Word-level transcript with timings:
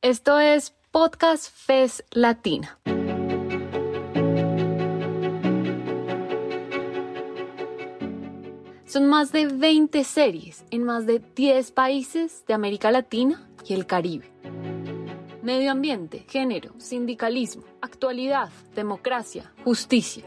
Esto 0.00 0.38
es 0.38 0.76
Podcast 0.92 1.52
FES 1.52 2.04
Latina. 2.12 2.78
Son 8.86 9.08
más 9.08 9.32
de 9.32 9.48
20 9.48 10.04
series 10.04 10.64
en 10.70 10.84
más 10.84 11.04
de 11.04 11.20
10 11.34 11.72
países 11.72 12.46
de 12.46 12.54
América 12.54 12.92
Latina 12.92 13.50
y 13.66 13.74
el 13.74 13.86
Caribe. 13.86 14.30
Medio 15.42 15.72
ambiente, 15.72 16.24
género, 16.28 16.74
sindicalismo, 16.78 17.64
actualidad, 17.80 18.50
democracia, 18.76 19.52
justicia. 19.64 20.22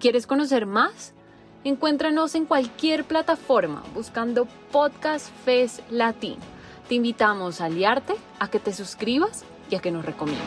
¿Quieres 0.00 0.26
conocer 0.26 0.66
más? 0.66 1.14
Encuéntranos 1.68 2.34
en 2.34 2.46
cualquier 2.46 3.04
plataforma 3.04 3.82
buscando 3.94 4.48
Podcast 4.72 5.28
FES 5.44 5.82
Latino. 5.90 6.40
Te 6.88 6.94
invitamos 6.94 7.60
a 7.60 7.66
aliarte, 7.66 8.14
a 8.38 8.48
que 8.48 8.58
te 8.58 8.72
suscribas 8.72 9.44
y 9.68 9.74
a 9.74 9.80
que 9.80 9.90
nos 9.90 10.02
recomiendes. 10.02 10.46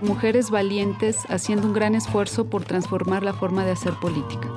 Mujeres 0.00 0.48
valientes 0.48 1.26
haciendo 1.28 1.66
un 1.66 1.74
gran 1.74 1.94
esfuerzo 1.94 2.48
por 2.48 2.64
transformar 2.64 3.22
la 3.22 3.34
forma 3.34 3.66
de 3.66 3.72
hacer 3.72 3.92
política. 4.00 4.48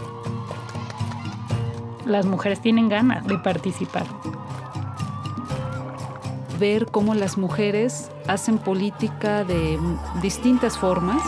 Las 2.05 2.25
mujeres 2.25 2.61
tienen 2.61 2.87
ganas 2.87 3.27
de 3.27 3.37
participar 3.39 4.05
ver 6.59 6.87
cómo 6.87 7.15
las 7.15 7.37
mujeres 7.37 8.11
hacen 8.27 8.57
política 8.57 9.43
de 9.43 9.79
distintas 10.21 10.77
formas. 10.77 11.21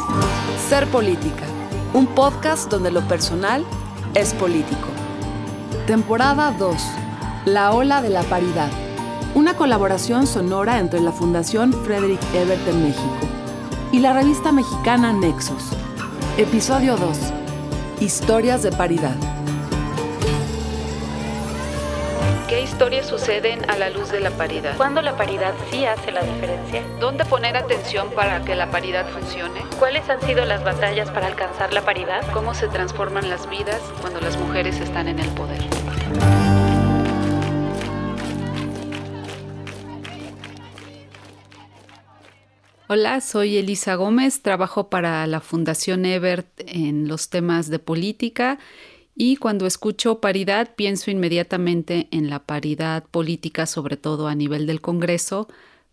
Ser 0.69 0.85
Política, 0.87 1.45
un 1.93 2.05
podcast 2.07 2.69
donde 2.69 2.91
lo 2.91 3.01
personal 3.07 3.65
es 4.13 4.33
político. 4.33 4.87
Temporada 5.87 6.51
2. 6.51 6.75
La 7.45 7.71
ola 7.73 8.01
de 8.01 8.09
la 8.09 8.23
paridad. 8.23 8.69
Una 9.33 9.55
colaboración 9.55 10.27
sonora 10.27 10.79
entre 10.79 10.99
la 10.99 11.13
Fundación 11.13 11.71
Frederick 11.71 12.21
Ebert 12.35 12.67
en 12.67 12.83
México 12.83 13.27
y 13.93 13.99
la 13.99 14.13
revista 14.13 14.51
mexicana 14.51 15.13
Nexos. 15.13 15.71
Episodio 16.37 16.97
2. 16.97 17.17
Historias 18.01 18.63
de 18.63 18.71
paridad. 18.71 19.15
¿Qué 22.51 22.59
historias 22.59 23.07
suceden 23.07 23.61
a 23.69 23.77
la 23.77 23.89
luz 23.89 24.11
de 24.11 24.19
la 24.19 24.29
paridad? 24.31 24.75
¿Cuándo 24.75 25.01
la 25.01 25.15
paridad 25.15 25.53
sí 25.71 25.85
hace 25.85 26.11
la 26.11 26.21
diferencia? 26.21 26.83
¿Dónde 26.99 27.23
poner 27.23 27.55
atención 27.55 28.11
para 28.13 28.43
que 28.43 28.55
la 28.55 28.69
paridad 28.69 29.07
funcione? 29.07 29.61
¿Cuáles 29.79 30.09
han 30.09 30.19
sido 30.19 30.43
las 30.43 30.61
batallas 30.61 31.09
para 31.11 31.27
alcanzar 31.27 31.71
la 31.71 31.85
paridad? 31.85 32.29
¿Cómo 32.33 32.53
se 32.53 32.67
transforman 32.67 33.29
las 33.29 33.49
vidas 33.49 33.79
cuando 34.01 34.19
las 34.19 34.35
mujeres 34.35 34.81
están 34.81 35.07
en 35.07 35.19
el 35.19 35.29
poder? 35.29 35.61
Hola, 42.89 43.21
soy 43.21 43.55
Elisa 43.55 43.95
Gómez, 43.95 44.41
trabajo 44.41 44.89
para 44.89 45.25
la 45.25 45.39
Fundación 45.39 46.03
Ebert 46.03 46.49
en 46.67 47.07
los 47.07 47.29
temas 47.29 47.69
de 47.69 47.79
política 47.79 48.59
y 49.23 49.35
cuando 49.35 49.67
escucho 49.67 50.19
paridad, 50.19 50.73
pienso 50.75 51.11
inmediatamente 51.11 52.07
en 52.09 52.31
la 52.31 52.39
paridad 52.39 53.03
política, 53.03 53.67
sobre 53.67 53.95
todo 53.95 54.27
a 54.27 54.33
nivel 54.33 54.65
del 54.65 54.81
Congreso, 54.81 55.47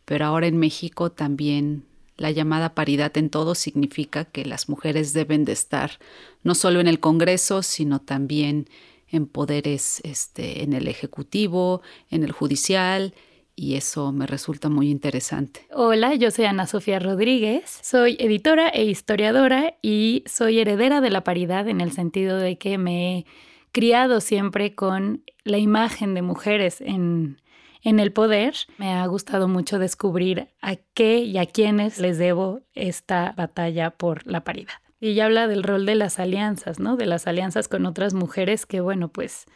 pero 0.06 0.24
ahora 0.24 0.46
en 0.46 0.56
México 0.56 1.12
también 1.12 1.84
la 2.16 2.30
llamada 2.30 2.74
paridad 2.74 3.14
en 3.18 3.28
todo 3.28 3.54
significa 3.54 4.24
que 4.24 4.46
las 4.46 4.70
mujeres 4.70 5.12
deben 5.12 5.44
de 5.44 5.52
estar 5.52 5.98
no 6.42 6.54
solo 6.54 6.80
en 6.80 6.88
el 6.88 7.00
Congreso, 7.00 7.62
sino 7.62 8.00
también 8.00 8.66
en 9.10 9.26
poderes 9.26 10.00
este, 10.04 10.62
en 10.62 10.72
el 10.72 10.88
Ejecutivo, 10.88 11.82
en 12.10 12.24
el 12.24 12.32
Judicial, 12.32 13.12
y 13.58 13.74
eso 13.74 14.12
me 14.12 14.26
resulta 14.26 14.68
muy 14.68 14.88
interesante. 14.88 15.66
Hola, 15.72 16.14
yo 16.14 16.30
soy 16.30 16.44
Ana 16.44 16.66
Sofía 16.66 17.00
Rodríguez, 17.00 17.80
soy 17.82 18.16
editora 18.20 18.68
e 18.68 18.84
historiadora 18.84 19.74
y 19.82 20.22
soy 20.26 20.60
heredera 20.60 21.00
de 21.00 21.10
la 21.10 21.24
paridad 21.24 21.66
en 21.66 21.80
el 21.80 21.90
sentido 21.90 22.36
de 22.38 22.56
que 22.56 22.78
me 22.78 23.18
he 23.18 23.26
criado 23.72 24.20
siempre 24.20 24.76
con 24.76 25.24
la 25.42 25.58
imagen 25.58 26.14
de 26.14 26.22
mujeres 26.22 26.80
en, 26.80 27.40
en 27.82 27.98
el 27.98 28.12
poder. 28.12 28.54
Me 28.76 28.92
ha 28.92 29.04
gustado 29.06 29.48
mucho 29.48 29.80
descubrir 29.80 30.50
a 30.62 30.76
qué 30.76 31.18
y 31.18 31.36
a 31.38 31.46
quiénes 31.46 31.98
les 31.98 32.16
debo 32.16 32.60
esta 32.74 33.34
batalla 33.36 33.90
por 33.90 34.24
la 34.24 34.44
paridad. 34.44 34.74
Y 35.00 35.14
ya 35.14 35.24
habla 35.24 35.48
del 35.48 35.64
rol 35.64 35.84
de 35.84 35.96
las 35.96 36.20
alianzas, 36.20 36.78
¿no? 36.78 36.96
De 36.96 37.06
las 37.06 37.26
alianzas 37.26 37.66
con 37.66 37.86
otras 37.86 38.14
mujeres 38.14 38.66
que, 38.66 38.80
bueno, 38.80 39.08
pues 39.08 39.46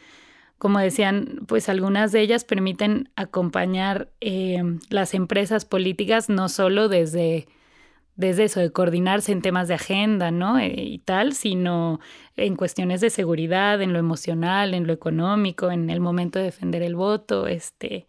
como 0.63 0.79
decían, 0.79 1.41
pues 1.45 1.67
algunas 1.67 2.13
de 2.13 2.21
ellas 2.21 2.45
permiten 2.45 3.09
acompañar 3.17 4.13
eh, 4.21 4.63
las 4.87 5.13
empresas 5.13 5.65
políticas 5.65 6.29
no 6.29 6.47
solo 6.47 6.87
desde, 6.87 7.49
desde 8.15 8.45
eso, 8.45 8.61
de 8.61 8.71
coordinarse 8.71 9.33
en 9.33 9.41
temas 9.41 9.67
de 9.67 9.73
agenda, 9.73 10.31
¿no? 10.31 10.57
Eh, 10.59 10.73
y 10.73 10.99
tal, 10.99 11.33
sino 11.33 11.99
en 12.37 12.55
cuestiones 12.55 13.01
de 13.01 13.09
seguridad, 13.09 13.81
en 13.81 13.91
lo 13.91 13.99
emocional, 13.99 14.73
en 14.73 14.87
lo 14.87 14.93
económico, 14.93 15.69
en 15.69 15.89
el 15.89 15.99
momento 15.99 16.39
de 16.39 16.45
defender 16.45 16.81
el 16.81 16.95
voto, 16.95 17.45
este 17.47 18.07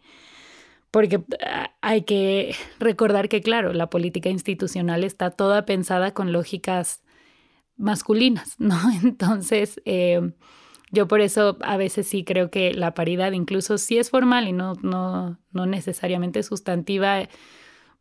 porque 0.91 1.25
ah, 1.45 1.71
hay 1.81 2.03
que 2.03 2.55
recordar 2.79 3.27
que, 3.27 3.41
claro, 3.41 3.73
la 3.73 3.89
política 3.89 4.29
institucional 4.29 5.03
está 5.03 5.29
toda 5.29 5.65
pensada 5.65 6.13
con 6.13 6.31
lógicas 6.31 7.03
masculinas, 7.75 8.55
¿no? 8.59 8.79
Entonces, 9.03 9.81
eh, 9.83 10.31
yo 10.91 11.07
por 11.07 11.21
eso 11.21 11.57
a 11.61 11.77
veces 11.77 12.07
sí 12.07 12.23
creo 12.23 12.49
que 12.49 12.73
la 12.73 12.93
paridad, 12.93 13.31
incluso 13.31 13.77
si 13.77 13.97
es 13.97 14.09
formal 14.09 14.47
y 14.47 14.53
no, 14.53 14.73
no, 14.81 15.37
no 15.51 15.65
necesariamente 15.65 16.43
sustantiva, 16.43 17.27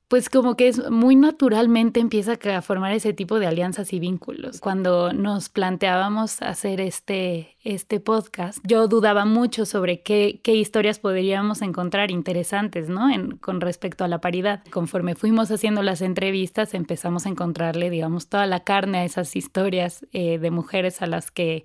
pues 0.08 0.28
como 0.28 0.56
que 0.56 0.68
es 0.68 0.90
muy 0.90 1.16
naturalmente 1.16 1.98
empieza 1.98 2.38
a 2.54 2.62
formar 2.62 2.92
ese 2.92 3.12
tipo 3.12 3.40
de 3.40 3.46
alianzas 3.46 3.92
y 3.92 3.98
vínculos. 3.98 4.60
Cuando 4.60 5.12
nos 5.12 5.48
planteábamos 5.48 6.42
hacer 6.42 6.80
este, 6.80 7.56
este 7.64 8.00
podcast, 8.00 8.58
yo 8.64 8.86
dudaba 8.86 9.24
mucho 9.24 9.64
sobre 9.64 10.02
qué, 10.02 10.40
qué 10.44 10.54
historias 10.54 10.98
podríamos 10.98 11.62
encontrar 11.62 12.10
interesantes, 12.10 12.88
¿no? 12.88 13.10
En, 13.10 13.38
con 13.38 13.60
respecto 13.60 14.04
a 14.04 14.08
la 14.08 14.20
paridad. 14.20 14.62
Conforme 14.70 15.14
fuimos 15.14 15.50
haciendo 15.50 15.82
las 15.82 16.02
entrevistas, 16.02 16.74
empezamos 16.74 17.24
a 17.24 17.30
encontrarle, 17.30 17.88
digamos, 17.88 18.28
toda 18.28 18.46
la 18.46 18.60
carne 18.60 18.98
a 18.98 19.04
esas 19.04 19.34
historias 19.34 20.06
eh, 20.12 20.38
de 20.38 20.50
mujeres 20.50 21.00
a 21.00 21.06
las 21.06 21.30
que 21.30 21.64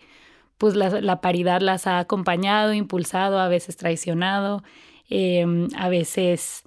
pues 0.59 0.75
la, 0.75 1.21
paridad 1.21 1.61
las 1.61 1.87
ha 1.87 1.99
acompañado, 1.99 2.73
impulsado, 2.73 3.39
a 3.39 3.47
veces 3.47 3.77
traicionado, 3.77 4.61
em, 5.09 5.69
a 5.77 5.87
veces 5.87 6.63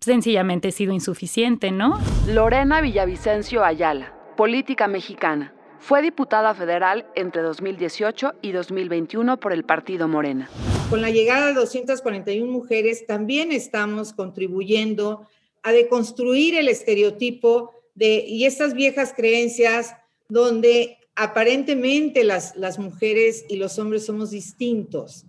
sencillamente 0.00 0.72
sido 0.72 0.92
insuficiente, 0.92 1.70
¿no? 1.70 1.98
Lorena 2.26 2.80
Villavicencio 2.80 3.64
Ayala, 3.64 4.12
política 4.36 4.88
mexicana. 4.88 5.54
Fue 5.78 6.02
diputada 6.02 6.54
federal 6.54 7.06
entre 7.14 7.42
2018 7.42 8.34
y 8.42 8.50
2021 8.50 9.38
por 9.38 9.52
el 9.52 9.62
partido 9.62 10.08
Morena. 10.08 10.50
Con 10.90 11.00
la 11.00 11.10
llegada 11.10 11.46
de 11.46 11.54
241 11.54 12.50
mujeres 12.50 13.06
también 13.06 13.52
estamos 13.52 14.12
contribuyendo 14.12 15.28
a 15.62 15.70
deconstruir 15.70 16.56
el 16.56 16.68
estereotipo 16.68 17.70
de, 17.94 18.24
y 18.26 18.44
estas 18.44 18.74
viejas 18.74 19.14
creencias 19.16 19.94
donde 20.28 20.98
aparentemente 21.16 22.22
las, 22.24 22.54
las 22.56 22.78
mujeres 22.78 23.44
y 23.48 23.56
los 23.56 23.78
hombres 23.78 24.04
somos 24.06 24.30
distintos. 24.30 25.24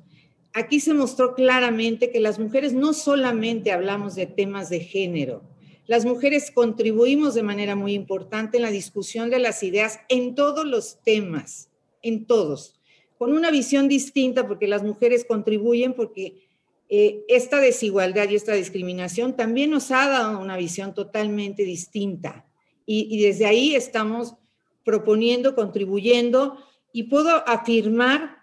Aquí 0.53 0.79
se 0.79 0.93
mostró 0.93 1.33
claramente 1.33 2.11
que 2.11 2.19
las 2.19 2.39
mujeres 2.39 2.73
no 2.73 2.93
solamente 2.93 3.71
hablamos 3.71 4.15
de 4.15 4.25
temas 4.25 4.69
de 4.69 4.81
género, 4.81 5.43
las 5.87 6.03
mujeres 6.03 6.51
contribuimos 6.51 7.33
de 7.33 7.43
manera 7.43 7.75
muy 7.77 7.93
importante 7.93 8.57
en 8.57 8.63
la 8.63 8.71
discusión 8.71 9.29
de 9.29 9.39
las 9.39 9.63
ideas 9.63 10.01
en 10.09 10.35
todos 10.35 10.65
los 10.65 11.01
temas, 11.01 11.69
en 12.01 12.25
todos, 12.25 12.77
con 13.17 13.31
una 13.31 13.51
visión 13.51 13.87
distinta 13.87 14.45
porque 14.45 14.67
las 14.67 14.83
mujeres 14.83 15.23
contribuyen 15.23 15.93
porque 15.93 16.45
eh, 16.89 17.23
esta 17.29 17.59
desigualdad 17.59 18.29
y 18.29 18.35
esta 18.35 18.53
discriminación 18.53 19.37
también 19.37 19.71
nos 19.71 19.89
ha 19.91 20.09
dado 20.09 20.39
una 20.39 20.57
visión 20.57 20.93
totalmente 20.93 21.63
distinta 21.63 22.45
y, 22.85 23.07
y 23.09 23.23
desde 23.23 23.45
ahí 23.45 23.73
estamos 23.73 24.35
proponiendo, 24.87 25.53
contribuyendo 25.53 26.63
y 26.93 27.03
puedo 27.03 27.45
afirmar 27.45 28.37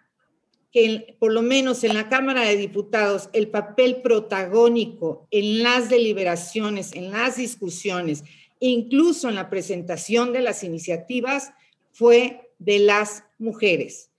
que 0.70 1.17
por 1.19 1.32
lo 1.32 1.41
menos 1.41 1.85
en 1.85 1.94
la 1.94 2.11
Cámara 2.11 2.43
de 2.43 2.58
Diputados 2.58 3.31
el 3.32 3.49
papel 3.49 4.02
protagónico 4.02 5.26
en 5.31 5.62
las 5.62 5.88
deliberaciones, 5.88 6.93
en 6.93 7.12
las 7.12 7.38
discusiones, 7.38 8.25
incluso 8.61 9.31
en 9.31 9.37
la 9.37 9.49
presentación 9.49 10.35
de 10.35 10.43
las 10.43 10.62
iniciativas, 10.64 11.55
fue 11.93 12.52
de 12.58 12.79
las 12.79 13.25
mujeres. 13.38 14.11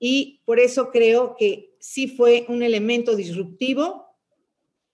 Y 0.00 0.40
por 0.46 0.58
eso 0.58 0.90
creo 0.90 1.36
que 1.38 1.76
sí 1.78 2.08
fue 2.08 2.44
un 2.48 2.64
elemento 2.64 3.14
disruptivo, 3.14 4.16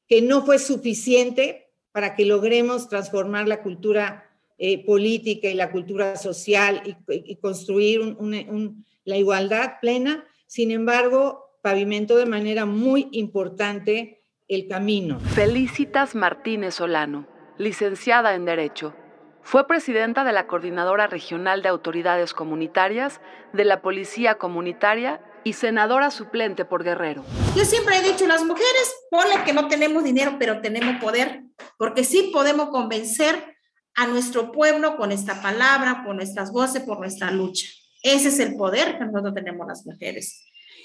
que 0.06 0.20
no 0.20 0.44
fue 0.44 0.58
suficiente 0.58 1.70
para 1.92 2.14
que 2.14 2.26
logremos 2.26 2.90
transformar 2.90 3.48
la 3.48 3.62
cultura 3.62 4.23
eh, 4.56 4.84
política 4.84 5.48
y 5.48 5.54
la 5.54 5.70
cultura 5.70 6.16
social 6.16 6.82
y, 7.08 7.36
construir 7.36 8.16
la 9.04 9.16
igualdad 9.16 9.74
plena. 9.80 10.24
Sin 10.46 10.70
embargo, 10.70 11.58
pavimentó 11.62 12.16
de 12.16 12.26
manera 12.26 12.64
muy 12.64 13.08
importante 13.12 14.22
el 14.48 14.68
camino. 14.68 15.18
Felicitas 15.20 16.14
Martínez 16.14 16.74
Solano, 16.74 17.26
licenciada 17.58 18.34
en 18.34 18.44
Derecho. 18.44 18.94
Fue 19.42 19.66
presidenta 19.66 20.24
de 20.24 20.32
la 20.32 20.46
Coordinadora 20.46 21.06
Regional 21.06 21.62
de 21.62 21.68
Autoridades 21.68 22.32
Comunitarias 22.32 23.20
de 23.52 23.64
la 23.64 23.82
Policía 23.82 24.36
Comunitaria 24.36 25.20
y 25.44 25.52
senadora 25.52 26.10
suplente 26.10 26.64
por 26.64 26.82
Guerrero. 26.82 27.24
Yo 27.54 27.64
siempre 27.64 27.98
he 27.98 28.02
dicho, 28.02 28.26
las 28.26 28.44
mujeres, 28.44 28.94
ponle 29.10 29.44
que 29.44 29.52
no 29.52 29.68
tenemos 29.68 30.02
dinero, 30.02 30.36
pero 30.38 30.60
tenemos 30.60 31.00
poder, 31.02 31.42
porque 31.76 32.04
sí 32.04 32.30
podemos 32.32 32.70
convencer 32.70 33.53
a 33.94 34.06
nuestro 34.06 34.52
pueblo 34.52 34.96
con 34.96 35.12
esta 35.12 35.40
palabra, 35.40 36.02
con 36.04 36.16
nuestras 36.16 36.52
voces, 36.52 36.82
por 36.82 36.98
nuestra 36.98 37.30
lucha. 37.30 37.68
Ese 38.02 38.28
es 38.28 38.38
el 38.40 38.56
poder 38.56 38.98
que 38.98 39.04
nosotros 39.04 39.34
tenemos 39.34 39.66
las 39.66 39.86
mujeres. 39.86 40.44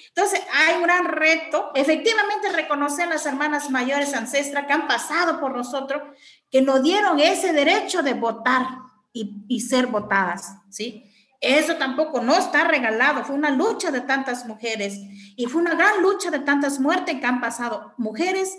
Entonces, 0.09 0.41
hay 0.53 0.77
un 0.77 0.83
gran 0.83 1.05
reto, 1.05 1.71
efectivamente, 1.75 2.51
reconocer 2.51 3.07
a 3.07 3.11
las 3.11 3.25
hermanas 3.25 3.69
mayores 3.69 4.13
ancestras 4.13 4.65
que 4.65 4.73
han 4.73 4.87
pasado 4.87 5.39
por 5.39 5.55
nosotros, 5.55 6.01
que 6.49 6.61
nos 6.61 6.81
dieron 6.81 7.19
ese 7.19 7.53
derecho 7.53 8.01
de 8.01 8.13
votar 8.13 8.65
y, 9.13 9.45
y 9.47 9.61
ser 9.61 9.87
votadas, 9.87 10.51
¿sí? 10.69 11.05
Eso 11.41 11.77
tampoco 11.77 12.21
no 12.21 12.35
está 12.35 12.65
regalado, 12.65 13.23
fue 13.23 13.35
una 13.35 13.51
lucha 13.51 13.91
de 13.91 14.01
tantas 14.01 14.45
mujeres 14.45 14.99
y 15.37 15.45
fue 15.45 15.61
una 15.61 15.75
gran 15.75 16.01
lucha 16.01 16.31
de 16.31 16.39
tantas 16.39 16.79
muertes 16.79 17.17
que 17.17 17.25
han 17.25 17.39
pasado 17.39 17.93
mujeres 17.97 18.57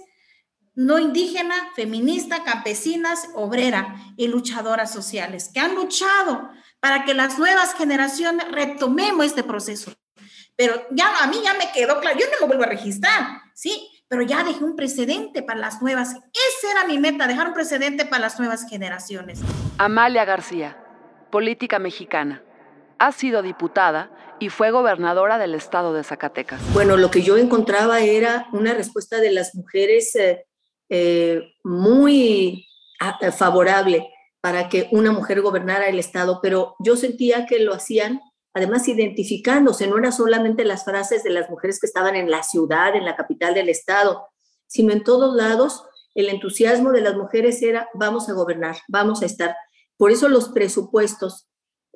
no 0.81 0.99
indígenas, 0.99 1.61
feministas, 1.77 2.41
campesinas, 2.41 3.29
obreras 3.35 3.87
y 4.17 4.29
luchadoras 4.29 4.91
sociales 4.91 5.51
que 5.53 5.61
han 5.61 5.75
luchado 5.75 6.49
para 6.81 7.05
que 7.05 7.13
las 7.13 7.39
nuevas 7.39 7.75
generaciones 7.75 8.51
retomemos 8.51 9.27
este 9.27 9.43
proceso. 9.43 9.93
Pero 10.57 10.87
ya 10.91 11.23
a 11.23 11.27
mí 11.27 11.39
ya 11.45 11.53
me 11.53 11.71
quedó 11.73 12.01
claro, 12.01 12.19
yo 12.19 12.25
no 12.33 12.41
lo 12.41 12.47
vuelvo 12.47 12.63
a 12.63 12.69
registrar, 12.69 13.43
¿sí? 13.55 13.91
Pero 14.09 14.23
ya 14.23 14.43
dejé 14.43 14.65
un 14.65 14.75
precedente 14.75 15.43
para 15.43 15.61
las 15.61 15.83
nuevas. 15.83 16.15
Esa 16.15 16.71
era 16.73 16.85
mi 16.87 16.99
meta, 16.99 17.27
dejar 17.27 17.49
un 17.49 17.55
precedente 17.55 18.07
para 18.07 18.23
las 18.23 18.39
nuevas 18.39 18.67
generaciones. 18.67 19.41
Amalia 19.77 20.25
García, 20.25 20.79
política 21.31 21.79
mexicana 21.79 22.43
ha 22.99 23.13
sido 23.13 23.43
diputada 23.43 24.11
y 24.39 24.49
fue 24.49 24.71
gobernadora 24.71 25.37
del 25.37 25.55
estado 25.55 25.93
de 25.93 26.05
Zacatecas. 26.05 26.61
Bueno, 26.73 26.97
lo 26.97 27.11
que 27.11 27.23
yo 27.23 27.37
encontraba 27.37 28.01
era 28.01 28.47
una 28.53 28.73
respuesta 28.73 29.21
de 29.21 29.31
las 29.31 29.55
mujeres 29.55 30.15
eh, 30.17 30.47
eh, 30.91 31.55
muy 31.65 32.67
ah, 33.01 33.33
favorable 33.33 34.09
para 34.41 34.69
que 34.69 34.89
una 34.93 35.13
mujer 35.13 35.41
gobernara 35.41 35.89
el 35.89 35.99
estado, 35.99 36.41
pero 36.43 36.75
yo 36.79 36.97
sentía 36.97 37.47
que 37.47 37.61
lo 37.61 37.75
hacían 37.75 38.21
además 38.53 38.89
identificándose, 38.89 39.87
no 39.87 39.99
eran 39.99 40.13
solamente 40.13 40.65
las 40.65 40.85
frases 40.85 41.23
de 41.23 41.31
las 41.31 41.49
mujeres 41.51 41.79
que 41.79 41.87
estaban 41.87 42.17
en 42.17 42.31
la 42.31 42.43
ciudad, 42.43 42.97
en 42.97 43.05
la 43.05 43.17
capital 43.17 43.55
del 43.55 43.69
estado, 43.69 44.27
sino 44.67 44.93
en 44.93 45.05
todos 45.05 45.35
lados 45.35 45.85
el 46.15 46.29
entusiasmo 46.29 46.91
de 46.91 47.01
las 47.01 47.15
mujeres 47.15 47.63
era 47.63 47.89
vamos 47.95 48.29
a 48.29 48.33
gobernar, 48.33 48.79
vamos 48.89 49.23
a 49.23 49.27
estar. 49.27 49.55
Por 49.97 50.11
eso 50.11 50.29
los 50.29 50.49
presupuestos 50.49 51.49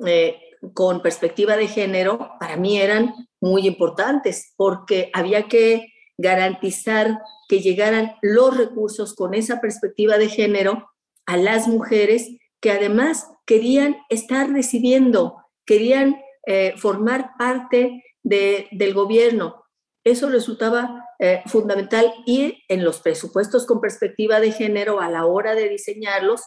eh, 0.06 0.38
con 0.72 1.02
perspectiva 1.02 1.56
de 1.56 1.66
género 1.66 2.30
para 2.38 2.56
mí 2.56 2.80
eran 2.80 3.14
muy 3.40 3.66
importantes 3.66 4.54
porque 4.56 5.10
había 5.12 5.48
que 5.48 5.88
garantizar 6.18 7.20
que 7.48 7.60
llegaran 7.60 8.14
los 8.22 8.56
recursos 8.56 9.14
con 9.14 9.34
esa 9.34 9.60
perspectiva 9.60 10.18
de 10.18 10.28
género 10.28 10.90
a 11.26 11.36
las 11.36 11.68
mujeres 11.68 12.28
que 12.60 12.70
además 12.70 13.30
querían 13.46 13.96
estar 14.08 14.50
recibiendo, 14.50 15.36
querían 15.66 16.16
eh, 16.46 16.74
formar 16.76 17.32
parte 17.38 18.02
del 18.22 18.94
gobierno. 18.94 19.64
Eso 20.02 20.30
resultaba 20.30 21.04
eh, 21.18 21.42
fundamental 21.46 22.12
y 22.26 22.64
en 22.68 22.84
los 22.84 23.00
presupuestos 23.00 23.66
con 23.66 23.80
perspectiva 23.80 24.40
de 24.40 24.52
género 24.52 25.00
a 25.00 25.10
la 25.10 25.26
hora 25.26 25.54
de 25.54 25.68
diseñarlos, 25.68 26.42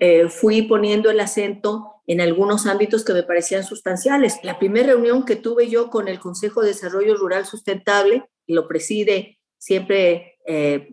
eh, 0.00 0.28
fui 0.28 0.62
poniendo 0.62 1.10
el 1.10 1.20
acento 1.20 2.02
en 2.06 2.20
algunos 2.20 2.66
ámbitos 2.66 3.04
que 3.04 3.12
me 3.12 3.22
parecían 3.22 3.64
sustanciales. 3.64 4.38
La 4.42 4.58
primera 4.58 4.88
reunión 4.88 5.24
que 5.24 5.36
tuve 5.36 5.68
yo 5.68 5.90
con 5.90 6.08
el 6.08 6.20
Consejo 6.20 6.62
de 6.62 6.68
Desarrollo 6.68 7.16
Rural 7.16 7.44
Sustentable, 7.44 8.24
lo 8.46 8.66
preside 8.66 9.38
siempre 9.58 10.38
eh, 10.46 10.88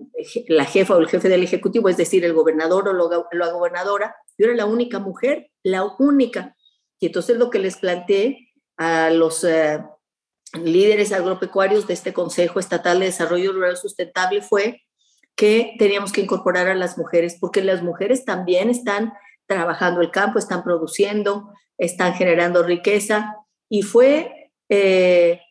la 0.47 0.65
jefa 0.65 0.95
o 0.95 0.99
el 0.99 1.07
jefe 1.07 1.29
del 1.29 1.43
Ejecutivo, 1.43 1.87
es 1.87 1.95
decir, 1.95 2.25
el 2.25 2.33
gobernador 2.33 2.89
o 2.89 3.27
la 3.31 3.51
gobernadora, 3.51 4.15
yo 4.37 4.47
era 4.47 4.55
la 4.55 4.65
única 4.65 4.99
mujer, 4.99 5.49
la 5.63 5.85
única. 5.97 6.55
Y 6.99 7.07
entonces 7.07 7.37
lo 7.37 7.49
que 7.49 7.59
les 7.59 7.77
planteé 7.77 8.51
a 8.75 9.09
los 9.09 9.45
eh, 9.45 9.81
líderes 10.53 11.13
agropecuarios 11.13 11.87
de 11.87 11.93
este 11.93 12.13
Consejo 12.13 12.59
Estatal 12.59 12.99
de 12.99 13.05
Desarrollo 13.05 13.53
Rural 13.53 13.77
Sustentable 13.77 14.41
fue 14.41 14.81
que 15.35 15.75
teníamos 15.77 16.11
que 16.11 16.21
incorporar 16.21 16.67
a 16.67 16.75
las 16.75 16.97
mujeres, 16.97 17.37
porque 17.39 17.61
las 17.61 17.83
mujeres 17.83 18.23
también 18.25 18.69
están 18.69 19.13
trabajando 19.47 20.01
el 20.01 20.11
campo, 20.11 20.39
están 20.39 20.63
produciendo, 20.63 21.49
están 21.77 22.13
generando 22.13 22.63
riqueza. 22.63 23.35
Y 23.69 23.81
fue 23.81 24.51
eh, 24.69 25.41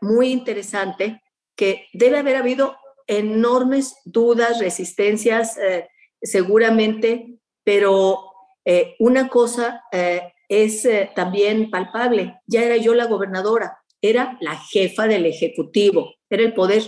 muy 0.00 0.28
interesante 0.32 1.20
que 1.56 1.86
debe 1.92 2.18
haber 2.18 2.36
habido 2.36 2.76
enormes 3.06 3.96
dudas, 4.04 4.60
resistencias, 4.60 5.58
eh, 5.58 5.88
seguramente, 6.22 7.38
pero 7.64 8.20
eh, 8.64 8.94
una 8.98 9.28
cosa 9.28 9.82
es 10.48 10.88
también 11.14 11.70
palpable. 11.70 12.40
Ya 12.46 12.62
era 12.62 12.76
yo 12.76 12.94
la 12.94 13.06
gobernadora, 13.06 13.78
era 14.00 14.36
la 14.40 14.56
jefa 14.56 15.06
del 15.06 15.26
Ejecutivo, 15.26 16.14
era 16.30 16.42
el 16.42 16.54
poder. 16.54 16.82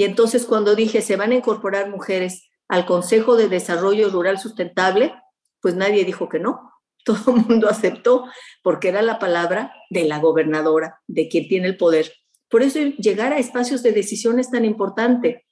Y 0.00 0.04
entonces 0.04 0.46
cuando 0.46 0.74
dije 0.74 1.02
se 1.02 1.16
van 1.16 1.32
a 1.32 1.34
incorporar 1.34 1.90
mujeres 1.90 2.48
al 2.68 2.86
Consejo 2.86 3.36
de 3.36 3.50
Desarrollo 3.50 4.08
Rural 4.08 4.38
Sustentable, 4.38 5.12
pues 5.60 5.74
nadie 5.76 6.06
dijo 6.06 6.30
que 6.30 6.38
no. 6.38 6.72
Todo 7.04 7.36
el 7.36 7.44
mundo 7.44 7.68
aceptó 7.68 8.24
porque 8.62 8.88
era 8.88 9.02
la 9.02 9.18
palabra 9.18 9.74
de 9.90 10.04
la 10.04 10.18
gobernadora, 10.18 11.02
de 11.06 11.28
quien 11.28 11.48
tiene 11.48 11.66
el 11.66 11.76
poder. 11.76 12.10
Por 12.48 12.62
eso 12.62 12.78
llegar 12.78 13.34
a 13.34 13.38
espacios 13.38 13.82
de 13.82 13.92
decisión 13.92 14.38
es 14.38 14.50
tan 14.50 14.64
importante, 14.64 15.44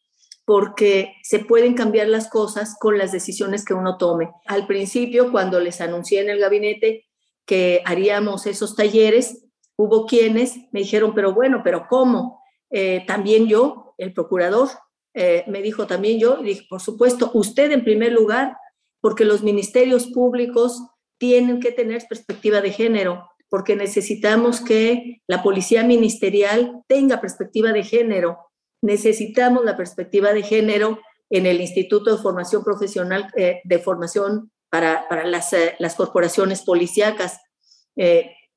porque 0.47 1.13
se 1.23 1.41
pueden 1.41 1.75
cambiar 1.75 2.09
las 2.09 2.31
cosas 2.31 2.75
con 2.81 2.97
las 2.97 3.13
decisiones 3.13 3.67
que 3.67 3.75
uno 3.75 3.99
tome. 3.99 4.31
Al 4.47 4.67
principio, 4.67 5.31
cuando 5.31 5.61
les 5.61 5.83
anuncié 5.83 6.23
en 6.23 6.31
el 6.31 6.41
gabinete 6.41 7.05
que 7.45 7.83
haríamos 7.85 8.47
esos 8.47 8.75
talleres, 8.75 9.45
hubo 9.77 10.07
quienes 10.07 10.57
me 10.73 10.81
dijeron, 10.81 11.13
pero 11.15 11.35
bueno, 11.35 11.61
pero 11.63 11.87
¿cómo? 11.87 12.41
Eh, 12.71 13.05
también 13.07 13.47
yo, 13.47 13.88
el 13.99 14.13
procurador, 14.13 14.69
eh, 15.15 15.45
me 15.49 15.63
dijo 15.63 15.87
también 15.87 16.19
yo, 16.21 16.39
y 16.41 16.45
dije, 16.45 16.67
por 16.69 16.81
supuesto, 16.81 17.31
usted 17.35 17.73
en 17.73 17.85
primer 17.85 18.13
lugar, 18.13 18.57
porque 19.01 19.25
los 19.25 19.43
ministerios 19.43 20.07
públicos 20.07 20.81
tienen 21.19 21.61
que 21.61 21.73
tener 21.73 22.05
perspectiva 22.09 22.61
de 22.61 22.71
género, 22.71 23.29
porque 23.49 23.75
necesitamos 23.75 24.61
que 24.61 25.21
la 25.27 25.43
policía 25.43 25.83
ministerial 25.83 26.83
tenga 26.87 27.21
perspectiva 27.21 27.73
de 27.73 27.83
género. 27.83 28.39
Necesitamos 28.83 29.65
la 29.65 29.77
perspectiva 29.77 30.33
de 30.33 30.43
género 30.43 31.01
en 31.31 31.47
el 31.47 31.61
Instituto 31.61 32.15
de 32.15 32.23
Formación 32.23 32.63
Profesional 32.63 33.33
eh, 33.37 33.61
de 33.65 33.79
Formación 33.79 34.53
para, 34.71 35.07
las, 35.25 35.53
eh, 35.53 35.75
las, 35.79 35.95
corporaciones 35.95 36.63
policíacas 36.63 37.41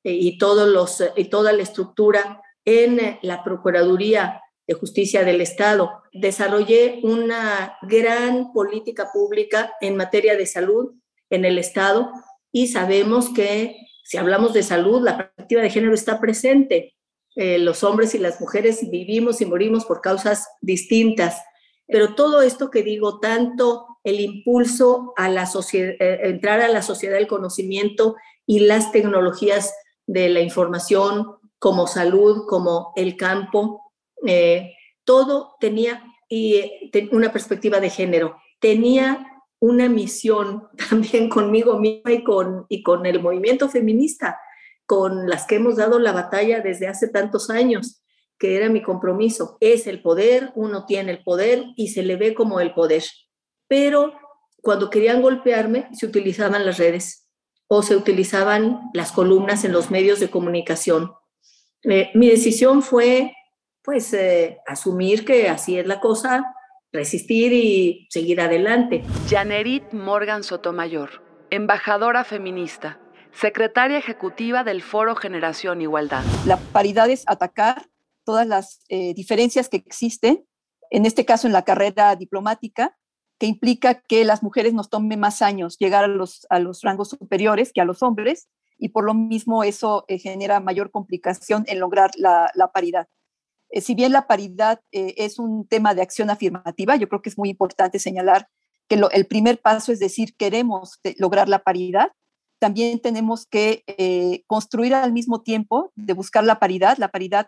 y, 0.04 0.38
todos 0.38 0.70
los, 0.70 1.04
y 1.16 1.26
toda 1.26 1.54
la 1.54 1.64
estructura 1.64 2.42
en 2.66 3.18
la 3.24 3.44
Procuraduría 3.44 4.42
de 4.72 4.80
Justicia 4.80 5.26
del 5.26 5.42
Estado. 5.42 5.92
Desarrollé 6.14 7.02
una 7.04 7.78
gran 7.82 8.54
política 8.54 9.10
pública 9.12 9.74
en 9.82 9.98
materia 9.98 10.38
de 10.38 10.46
salud 10.46 10.94
en 11.30 11.44
el 11.44 11.58
Estado 11.58 12.10
y 12.54 12.68
sabemos 12.68 13.30
que 13.30 13.76
si 14.06 14.16
hablamos 14.16 14.54
de 14.54 14.64
salud, 14.64 15.02
la 15.04 15.18
perspectiva 15.18 15.62
de 15.62 15.70
género 15.70 15.94
está 15.94 16.22
presente. 16.22 16.96
Eh, 17.36 17.60
los 17.60 17.84
hombres 17.84 18.16
y 18.16 18.18
las 18.18 18.40
mujeres 18.40 18.90
vivimos 18.90 19.42
y 19.42 19.46
morimos 19.46 19.84
por 19.84 20.00
causas 20.00 20.48
distintas, 20.62 21.42
pero 21.86 22.16
todo 22.16 22.42
esto 22.42 22.70
que 22.70 22.84
digo, 22.84 23.20
tanto 23.20 23.86
el 24.06 24.22
impulso 24.22 25.14
a 25.18 25.28
la 25.28 25.46
sociedad, 25.48 25.96
eh, 26.00 26.20
entrar 26.24 26.62
a 26.62 26.70
la 26.70 26.82
sociedad 26.82 27.16
del 27.16 27.28
conocimiento 27.28 28.16
y 28.46 28.62
las 28.62 28.94
tecnologías 28.94 29.74
de 30.08 30.30
la 30.30 30.40
información 30.40 31.26
como 31.60 31.88
salud, 31.88 32.46
como 32.48 32.94
el 32.96 33.18
campo, 33.18 33.91
eh, 34.26 34.74
todo 35.04 35.56
tenía 35.60 36.04
y, 36.30 36.56
eh, 36.56 37.10
una 37.12 37.32
perspectiva 37.32 37.80
de 37.80 37.90
género. 37.90 38.38
Tenía 38.60 39.28
una 39.60 39.90
misión 39.90 40.68
también 40.90 41.30
conmigo 41.30 41.80
misma 41.80 42.12
y 42.12 42.24
con, 42.24 42.66
y 42.70 42.84
con 42.84 43.06
el 43.06 43.22
movimiento 43.22 43.70
feminista, 43.70 44.40
con 44.86 45.30
las 45.30 45.46
que 45.46 45.56
hemos 45.56 45.78
dado 45.78 46.00
la 46.00 46.12
batalla 46.12 46.62
desde 46.62 46.88
hace 46.88 47.08
tantos 47.08 47.50
años, 47.50 48.04
que 48.38 48.56
era 48.56 48.70
mi 48.70 48.82
compromiso. 48.82 49.58
Es 49.60 49.88
el 49.88 50.02
poder, 50.02 50.52
uno 50.56 50.86
tiene 50.86 51.12
el 51.12 51.24
poder 51.24 51.64
y 51.76 51.90
se 51.90 52.04
le 52.04 52.16
ve 52.16 52.34
como 52.34 52.60
el 52.60 52.74
poder. 52.74 53.04
Pero 53.68 54.14
cuando 54.62 54.90
querían 54.90 55.22
golpearme, 55.22 55.90
se 55.94 56.06
utilizaban 56.06 56.66
las 56.66 56.78
redes 56.78 57.30
o 57.68 57.84
se 57.84 57.96
utilizaban 57.96 58.90
las 58.94 59.12
columnas 59.12 59.64
en 59.64 59.72
los 59.72 59.92
medios 59.92 60.20
de 60.20 60.30
comunicación. 60.30 61.14
Eh, 61.84 62.12
mi 62.14 62.30
decisión 62.30 62.82
fue, 62.84 63.34
pues, 63.84 64.14
eh, 64.14 64.60
asumir 64.68 65.26
que 65.26 65.50
así 65.50 65.78
es 65.78 65.88
la 65.88 66.00
cosa, 66.00 66.54
resistir 66.92 67.54
y 67.54 68.08
seguir 68.10 68.42
adelante. 68.42 69.04
Janerit 69.30 69.92
Morgan 69.94 70.44
Sotomayor, 70.44 71.24
embajadora 71.50 72.24
feminista, 72.24 73.00
secretaria 73.32 73.98
ejecutiva 73.98 74.64
del 74.64 74.82
Foro 74.82 75.16
Generación 75.16 75.82
Igualdad. 75.82 76.24
La 76.46 76.58
paridad 76.58 77.10
es 77.10 77.24
atacar 77.28 77.88
todas 78.24 78.46
las 78.46 78.82
eh, 78.90 79.14
diferencias 79.14 79.70
que 79.70 79.78
existen, 79.78 80.46
en 80.90 81.06
este 81.06 81.26
caso 81.26 81.48
en 81.48 81.54
la 81.54 81.64
carrera 81.64 82.16
diplomática, 82.16 82.98
que 83.40 83.48
implica 83.48 84.02
que 84.02 84.24
las 84.24 84.44
mujeres 84.44 84.74
nos 84.74 84.90
tomen 84.90 85.20
más 85.20 85.42
años 85.42 85.78
llegar 85.80 86.04
a 86.04 86.08
los, 86.08 86.46
a 86.50 86.60
los 86.60 86.82
rangos 86.82 87.10
superiores 87.10 87.72
que 87.74 87.82
a 87.82 87.86
los 87.86 88.04
hombres 88.04 88.48
y 88.82 88.90
por 88.90 89.06
lo 89.06 89.14
mismo 89.14 89.64
eso 89.64 90.06
eh, 90.08 90.18
genera 90.18 90.60
mayor 90.60 90.92
complicación 90.92 91.64
en 91.68 91.80
lograr 91.80 92.12
la, 92.18 92.52
paridad. 92.74 93.08
Eh, 93.72 93.82
si 93.82 93.96
bien 93.96 94.12
la 94.12 94.28
paridad 94.28 94.82
eh, 94.92 95.16
es 95.18 95.40
un 95.40 95.68
tema 95.68 95.94
de 95.96 96.02
acción 96.02 96.30
afirmativa, 96.30 96.96
yo 96.96 97.10
creo 97.10 97.22
que 97.22 97.30
es 97.30 97.38
muy 97.38 97.50
importante 97.50 98.00
señalar 98.00 98.48
que 98.88 99.00
el 99.14 99.26
primer 99.26 99.62
paso 99.62 99.92
es 99.92 100.00
decir, 100.00 100.36
queremos 100.36 101.00
lograr 101.18 101.48
la 101.48 101.60
paridad, 101.64 102.12
también 102.60 103.00
tenemos 103.00 103.48
que 103.48 103.86
construir 104.48 104.94
al 104.94 105.14
mismo 105.14 105.42
tiempo 105.42 105.94
de 105.96 106.14
buscar 106.14 106.44
la 106.44 106.60
paridad. 106.60 106.98
La 106.98 107.08
paridad 107.08 107.48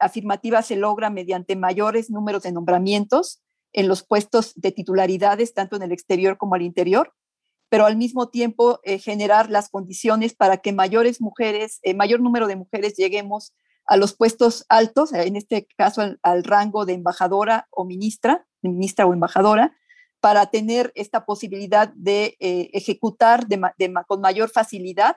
afirmativa 0.00 0.62
se 0.62 0.76
logra 0.76 1.10
mediante 1.10 1.54
mayores 1.54 2.08
números 2.08 2.44
de 2.44 2.52
nombramientos, 2.52 3.42
en 3.72 3.88
los 3.88 4.02
puestos 4.02 4.52
de 4.56 4.72
titularidades, 4.72 5.54
tanto 5.54 5.76
en 5.76 5.82
el 5.82 5.92
exterior 5.92 6.36
como 6.36 6.54
al 6.54 6.62
interior, 6.62 7.12
pero 7.68 7.86
al 7.86 7.96
mismo 7.96 8.28
tiempo 8.28 8.80
eh, 8.82 8.98
generar 8.98 9.50
las 9.50 9.68
condiciones 9.68 10.34
para 10.34 10.58
que 10.58 10.72
mayores 10.72 11.20
mujeres, 11.20 11.80
eh, 11.82 11.94
mayor 11.94 12.20
número 12.20 12.46
de 12.46 12.56
mujeres 12.56 12.96
lleguemos 12.96 13.54
a 13.88 13.96
los 13.96 14.14
puestos 14.14 14.66
altos, 14.68 15.12
en 15.14 15.34
este 15.34 15.66
caso 15.76 16.02
al, 16.22 16.44
rango 16.44 16.84
de 16.84 16.92
embajadora 16.92 17.66
o 17.70 17.86
ministra, 17.86 18.46
ministra 18.60 19.06
o 19.06 19.14
embajadora, 19.14 19.76
para 20.20 20.46
tener 20.46 20.92
esta 20.94 21.24
posibilidad 21.24 21.88
de 21.94 22.36
eh, 22.38 22.70
ejecutar 22.74 23.46
con 24.06 24.20
mayor 24.20 24.50
facilidad 24.50 25.16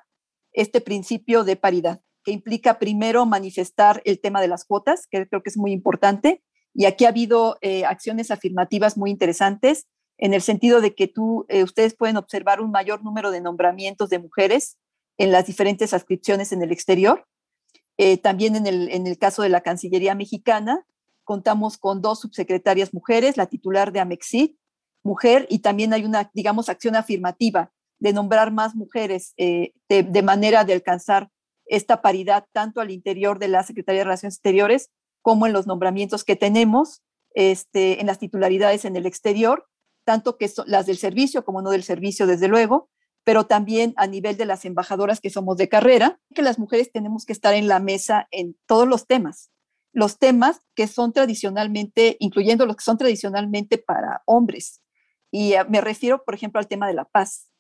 este 0.54 0.80
principio 0.80 1.44
de 1.44 1.58
paridad, 1.58 2.02
que 2.24 2.32
implica 2.32 2.80
primero 2.80 3.26
manifestar 3.26 4.02
el 4.06 4.22
tema 4.22 4.40
de 4.42 4.48
las 4.48 4.64
cuotas, 4.64 5.06
que 5.08 5.28
creo 5.28 5.44
que 5.44 5.50
es 5.50 5.58
muy 5.58 5.74
importante, 5.74 6.42
y 6.74 6.86
aquí 6.86 7.04
ha 7.04 7.10
habido 7.10 7.58
eh, 7.62 7.84
acciones 7.84 8.32
afirmativas 8.32 8.96
muy 8.98 9.12
interesantes 9.12 9.88
en 10.18 10.34
el 10.34 10.42
sentido 10.42 10.80
de 10.80 10.96
que 10.96 11.08
tú, 11.08 11.46
eh, 11.50 11.64
ustedes 11.64 11.94
pueden 11.94 12.16
observar 12.16 12.62
un 12.62 12.72
mayor 12.72 13.04
número 13.04 13.32
de 13.32 13.42
nombramientos 13.42 14.10
de 14.10 14.20
mujeres 14.20 14.78
en 15.18 15.32
las 15.32 15.46
diferentes 15.46 15.94
adscripciones 15.94 16.54
en 16.54 16.62
el 16.62 16.72
exterior. 16.72 17.28
Eh, 17.98 18.18
también 18.18 18.56
en 18.56 18.68
el, 18.68 18.90
en 18.90 19.08
el 19.08 19.18
caso 19.18 19.42
de 19.42 19.50
la 19.50 19.62
Cancillería 19.62 20.16
mexicana, 20.16 20.86
contamos 21.24 21.78
con 21.78 22.02
dos 22.02 22.20
subsecretarias 22.22 22.94
mujeres, 22.94 23.38
la 23.38 23.46
titular 23.46 23.92
de 23.92 24.00
Amexit, 24.00 24.58
mujer, 25.04 25.48
y 25.50 25.60
también 25.60 25.94
hay 25.94 26.06
una, 26.06 26.30
digamos, 26.34 26.70
acción 26.70 26.96
afirmativa 26.96 27.72
de 28.00 28.14
nombrar 28.14 28.52
más 28.52 28.76
mujeres 28.76 29.34
de, 29.38 29.74
de, 29.88 30.22
manera 30.24 30.64
de 30.64 30.74
alcanzar 30.74 31.30
esta 31.66 32.02
paridad 32.02 32.46
tanto 32.52 32.82
al 32.82 32.92
interior 32.92 33.40
de 33.40 33.48
la 33.48 33.64
Secretaría 33.64 34.00
de 34.00 34.06
Relaciones 34.06 34.36
Exteriores 34.36 34.90
como 35.22 35.48
en 35.48 35.54
los 35.54 35.68
nombramientos 35.68 36.24
que 36.24 36.36
tenemos, 36.36 37.02
este, 37.34 38.02
en 38.02 38.08
las 38.08 38.20
titularidades 38.20 38.86
en 38.86 38.96
el 38.96 39.06
exterior, 39.06 39.68
tanto 40.04 40.38
que 40.38 40.48
son 40.48 40.66
las 40.68 40.86
del 40.86 40.98
servicio 40.98 41.46
como 41.46 41.62
no 41.62 41.70
del 41.70 41.84
servicio, 41.84 42.28
desde 42.28 42.48
luego, 42.48 42.90
pero 43.24 43.46
también 43.46 43.94
a 43.98 44.08
nivel 44.08 44.38
de 44.38 44.46
las 44.46 44.66
embajadoras 44.66 45.20
que 45.20 45.30
somos 45.30 45.58
de 45.58 45.70
carrera, 45.70 46.20
que 46.34 46.42
las 46.42 46.60
mujeres 46.60 46.92
tenemos 46.92 47.26
que 47.26 47.34
estar 47.34 47.54
en 47.54 47.68
la 47.68 47.80
mesa 47.80 48.28
en 48.32 48.58
todos 48.66 48.88
los 48.88 49.08
temas. 49.08 49.52
Los 49.94 50.18
temas 50.18 50.62
que 50.76 50.88
son 50.88 51.14
tradicionalmente, 51.14 52.18
incluyendo 52.20 52.66
los 52.66 52.78
que 52.78 52.84
son 52.84 52.98
tradicionalmente 52.98 53.78
para 53.78 54.22
hombres. 54.26 54.82
Y 55.32 55.54
eh, 55.54 55.66
me 55.70 55.82
refiero, 55.82 56.24
por 56.24 56.34
ejemplo, 56.34 56.60
al 56.60 56.68
tema 56.68 56.88
de 56.88 56.94
la 56.94 57.06
paz. 57.06 57.52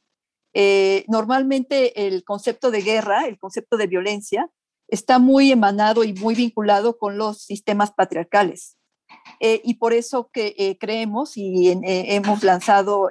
Eh, 0.53 1.05
normalmente 1.07 2.07
el 2.07 2.23
concepto 2.23 2.71
de 2.71 2.81
guerra, 2.81 3.25
el 3.27 3.37
concepto 3.39 3.77
de 3.77 3.87
violencia, 3.87 4.49
está 4.87 5.19
muy 5.19 5.51
emanado 5.51 6.03
y 6.03 6.13
muy 6.13 6.35
vinculado 6.35 6.97
con 6.97 7.17
los 7.17 7.43
sistemas 7.43 7.91
patriarcales. 7.91 8.77
Eh, 9.39 9.61
y 9.63 9.75
por 9.75 9.93
eso 9.93 10.29
que 10.31 10.55
eh, 10.57 10.77
creemos 10.77 11.37
y 11.37 11.69
hemos 11.83 12.43
lanzado 12.43 13.09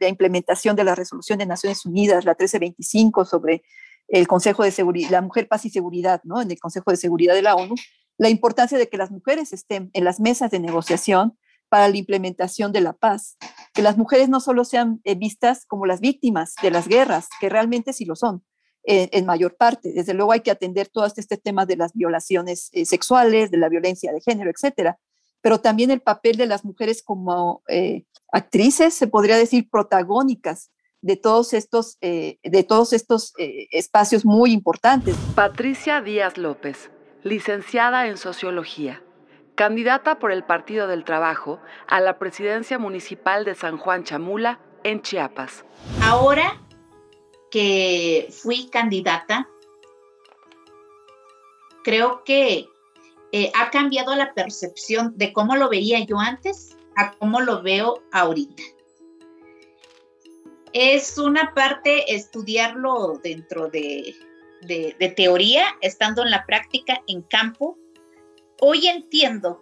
la 0.00 0.08
implementación 0.08 0.76
de 0.76 0.84
la 0.84 0.94
resolución 0.94 1.38
de 1.38 1.46
Naciones 1.46 1.84
Unidas, 1.86 2.24
la 2.24 2.32
1325, 2.32 3.24
sobre 3.24 3.62
el 4.08 4.26
Consejo 4.26 4.64
de 4.64 4.70
Seguridad, 4.70 5.10
la 5.10 5.22
mujer, 5.22 5.48
paz 5.48 5.64
y 5.64 5.70
seguridad, 5.70 6.20
¿no? 6.24 6.40
En 6.40 6.50
el 6.50 6.58
Consejo 6.58 6.90
de 6.90 6.96
Seguridad 6.96 7.34
de 7.34 7.42
la 7.42 7.54
ONU, 7.54 7.74
la 8.16 8.28
importancia 8.30 8.78
de 8.78 8.88
que 8.88 8.96
las 8.96 9.10
mujeres 9.10 9.52
estén 9.52 9.90
en 9.92 10.04
las 10.04 10.20
mesas 10.20 10.50
de 10.50 10.60
negociación 10.60 11.38
para 11.68 11.88
la 11.88 11.96
implementación 11.96 12.72
de 12.72 12.80
la 12.80 12.94
paz, 12.94 13.36
que 13.74 13.82
las 13.82 13.98
mujeres 13.98 14.28
no 14.28 14.40
solo 14.40 14.64
sean 14.64 15.00
vistas 15.18 15.66
como 15.66 15.86
las 15.86 16.00
víctimas 16.00 16.54
de 16.62 16.70
las 16.70 16.88
guerras, 16.88 17.28
que 17.40 17.48
realmente 17.48 17.92
sí 17.92 18.06
lo 18.06 18.16
son, 18.16 18.42
en, 18.84 19.26
mayor 19.26 19.56
parte. 19.56 19.92
Desde 19.92 20.14
luego 20.14 20.32
hay 20.32 20.40
que 20.40 20.50
atender 20.50 20.88
todo 20.88 21.04
este 21.04 21.36
tema 21.36 21.66
de 21.66 21.76
las 21.76 21.92
violaciones 21.92 22.70
eh, 22.72 22.86
sexuales, 22.86 23.50
de 23.50 23.58
la 23.58 23.68
violencia 23.68 24.12
de 24.12 24.20
género, 24.22 24.50
etcétera, 24.50 24.98
pero 25.42 25.60
también 25.60 25.90
el 25.90 26.00
papel 26.00 26.36
de 26.36 26.46
las 26.46 26.64
mujeres 26.64 27.02
como 27.02 27.62
eh, 27.68 28.04
actrices, 28.32 28.94
se 28.94 29.06
podría 29.06 29.36
decir 29.36 29.68
protagónicas 29.70 30.70
de 31.00 31.16
todos 31.16 31.52
estos, 31.52 31.96
eh, 32.00 32.38
de 32.42 32.64
todos 32.64 32.92
estos 32.92 33.32
espacios 33.36 34.24
muy 34.24 34.52
importantes. 34.52 35.16
Patricia 35.34 36.00
Díaz 36.00 36.36
López, 36.36 36.90
licenciada 37.22 38.08
en 38.08 38.16
Sociología, 38.16 39.02
candidata 39.54 40.18
por 40.18 40.32
el 40.32 40.44
Partido 40.44 40.86
del 40.88 41.04
Trabajo 41.04 41.60
a 41.86 42.00
la 42.00 42.18
presidencia 42.18 42.78
municipal 42.78 43.44
de 43.44 43.54
San 43.54 43.78
Juan 43.78 44.04
Chamula, 44.04 44.60
en 44.84 45.02
Chiapas. 45.02 45.64
Ahora 46.02 46.60
que 47.50 48.28
fui 48.30 48.68
candidata, 48.68 49.48
creo 51.82 52.22
que 52.24 52.68
eh, 53.32 53.52
ha 53.54 53.70
cambiado 53.70 54.14
la 54.14 54.34
percepción 54.34 55.12
de 55.16 55.32
cómo 55.32 55.56
lo 55.56 55.68
veía 55.68 56.00
yo 56.04 56.18
antes 56.18 56.76
a 56.98 57.12
cómo 57.12 57.40
lo 57.40 57.62
veo 57.62 58.02
ahorita. 58.12 58.62
Es 60.72 61.16
una 61.16 61.54
parte 61.54 62.12
estudiarlo 62.12 63.20
dentro 63.22 63.68
de, 63.68 64.14
teoría, 65.16 65.64
estando 65.80 66.22
en 66.24 66.30
la 66.32 66.44
práctica 66.44 67.00
en 67.06 67.22
campo. 67.22 67.78
Hoy 68.60 68.88
entiendo 68.88 69.60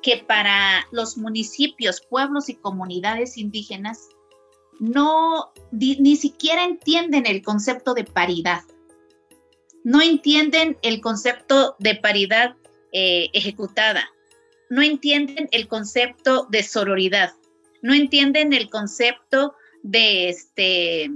que 0.00 0.18
para 0.18 0.86
los 0.92 1.18
municipios, 1.18 2.00
pueblos 2.08 2.48
y 2.48 2.54
comunidades 2.54 3.36
indígenas, 3.36 4.08
no 4.78 5.52
ni 5.72 6.16
siquiera 6.16 6.62
entienden 6.62 7.26
el 7.26 7.42
concepto 7.42 7.92
de 7.92 8.04
paridad. 8.04 8.62
No 9.82 10.00
entienden 10.00 10.78
el 10.82 11.00
concepto 11.00 11.74
de 11.80 11.96
paridad 11.96 12.56
eh, 12.92 13.30
ejecutada. 13.32 14.08
No 14.68 14.82
entienden 14.82 15.48
el 15.52 15.68
concepto 15.68 16.46
de 16.50 16.62
sororidad. 16.62 17.32
No 17.82 17.94
entienden 17.94 18.52
el 18.52 18.68
concepto 18.68 19.54
de 19.82 20.28
este 20.28 21.10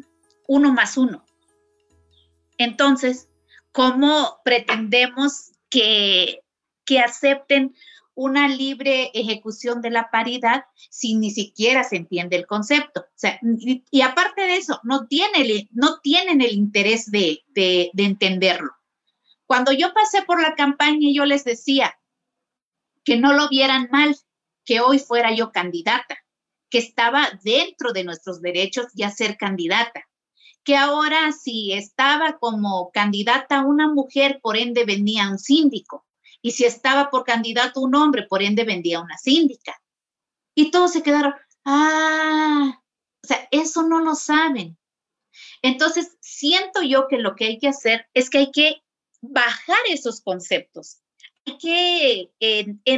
uno 0.47 0.73
más 0.73 0.97
uno. 0.97 1.25
Entonces, 2.59 3.28
¿cómo 3.73 4.40
pretendemos 4.45 5.52
que, 5.71 6.40
que 6.85 6.99
acepten 7.00 7.75
una 8.14 8.49
libre 8.49 9.11
ejecución 9.14 9.80
de 9.80 9.90
la 9.90 10.11
paridad 10.11 10.64
si 10.90 11.14
ni 11.14 11.30
siquiera 11.30 11.85
se 11.85 11.97
entiende 11.97 12.37
el 12.37 12.47
concepto. 12.47 13.07
y, 13.90 14.00
aparte 14.02 14.42
de 14.42 14.57
eso, 14.57 14.78
no, 14.83 15.07
no 15.71 16.00
tienen 16.02 16.40
el 16.42 16.52
interés 16.52 17.11
de, 17.11 17.42
de, 17.49 17.90
de 17.95 18.04
entenderlo. 18.04 18.73
Cuando 19.47 19.73
yo 19.73 19.95
pasé 19.95 20.23
por 20.23 20.42
la 20.42 20.54
campaña, 20.54 21.09
yo 21.12 21.25
les 21.25 21.45
decía 21.45 21.99
que 23.04 23.16
no 23.16 23.33
lo 23.33 23.49
vieran 23.49 23.88
mal, 23.90 24.16
que 24.64 24.80
hoy 24.80 24.99
fuera 24.99 25.35
yo 25.35 25.52
candidata, 25.52 26.19
que 26.71 26.78
estaba 26.78 27.28
dentro 27.42 27.92
de 27.92 28.04
nuestros 28.04 28.40
derechos 28.40 28.87
ya 28.95 29.11
ser 29.11 29.37
candidata, 29.37 30.04
que 30.62 30.76
ahora 30.76 31.33
si 31.33 31.73
estaba 31.73 32.38
como 32.38 32.90
candidata 32.92 33.64
una 33.64 33.88
mujer, 33.88 34.40
por 34.42 34.57
ende 34.57 34.85
venía 34.85 35.28
un 35.28 35.38
síndico, 35.38 36.07
y 36.42 36.52
si 36.52 36.64
estaba 36.64 37.11
por 37.11 37.25
candidato 37.25 37.80
un 37.80 37.95
hombre, 37.95 38.26
por 38.28 38.42
ende 38.42 38.64
vendía 38.64 39.00
una 39.00 39.19
síndica. 39.19 39.80
Y 40.54 40.71
todos 40.71 40.92
se 40.92 41.02
quedaron, 41.02 41.35
ah, 41.64 42.83
o 43.23 43.26
sea, 43.26 43.49
eso 43.50 43.83
no 43.83 44.00
lo 44.00 44.14
saben. 44.14 44.78
Entonces, 45.62 46.16
siento 46.21 46.83
yo 46.83 47.07
que 47.09 47.19
lo 47.19 47.37
que 47.37 47.47
hay 47.47 47.59
que 47.59 47.69
hacer 47.69 48.07
es 48.14 48.30
que 48.30 48.38
hay 48.38 48.50
que 48.50 48.83
bajar 49.21 49.78
esos 49.88 50.21
conceptos. 50.21 51.00
Hay 51.47 51.59
que 51.59 52.30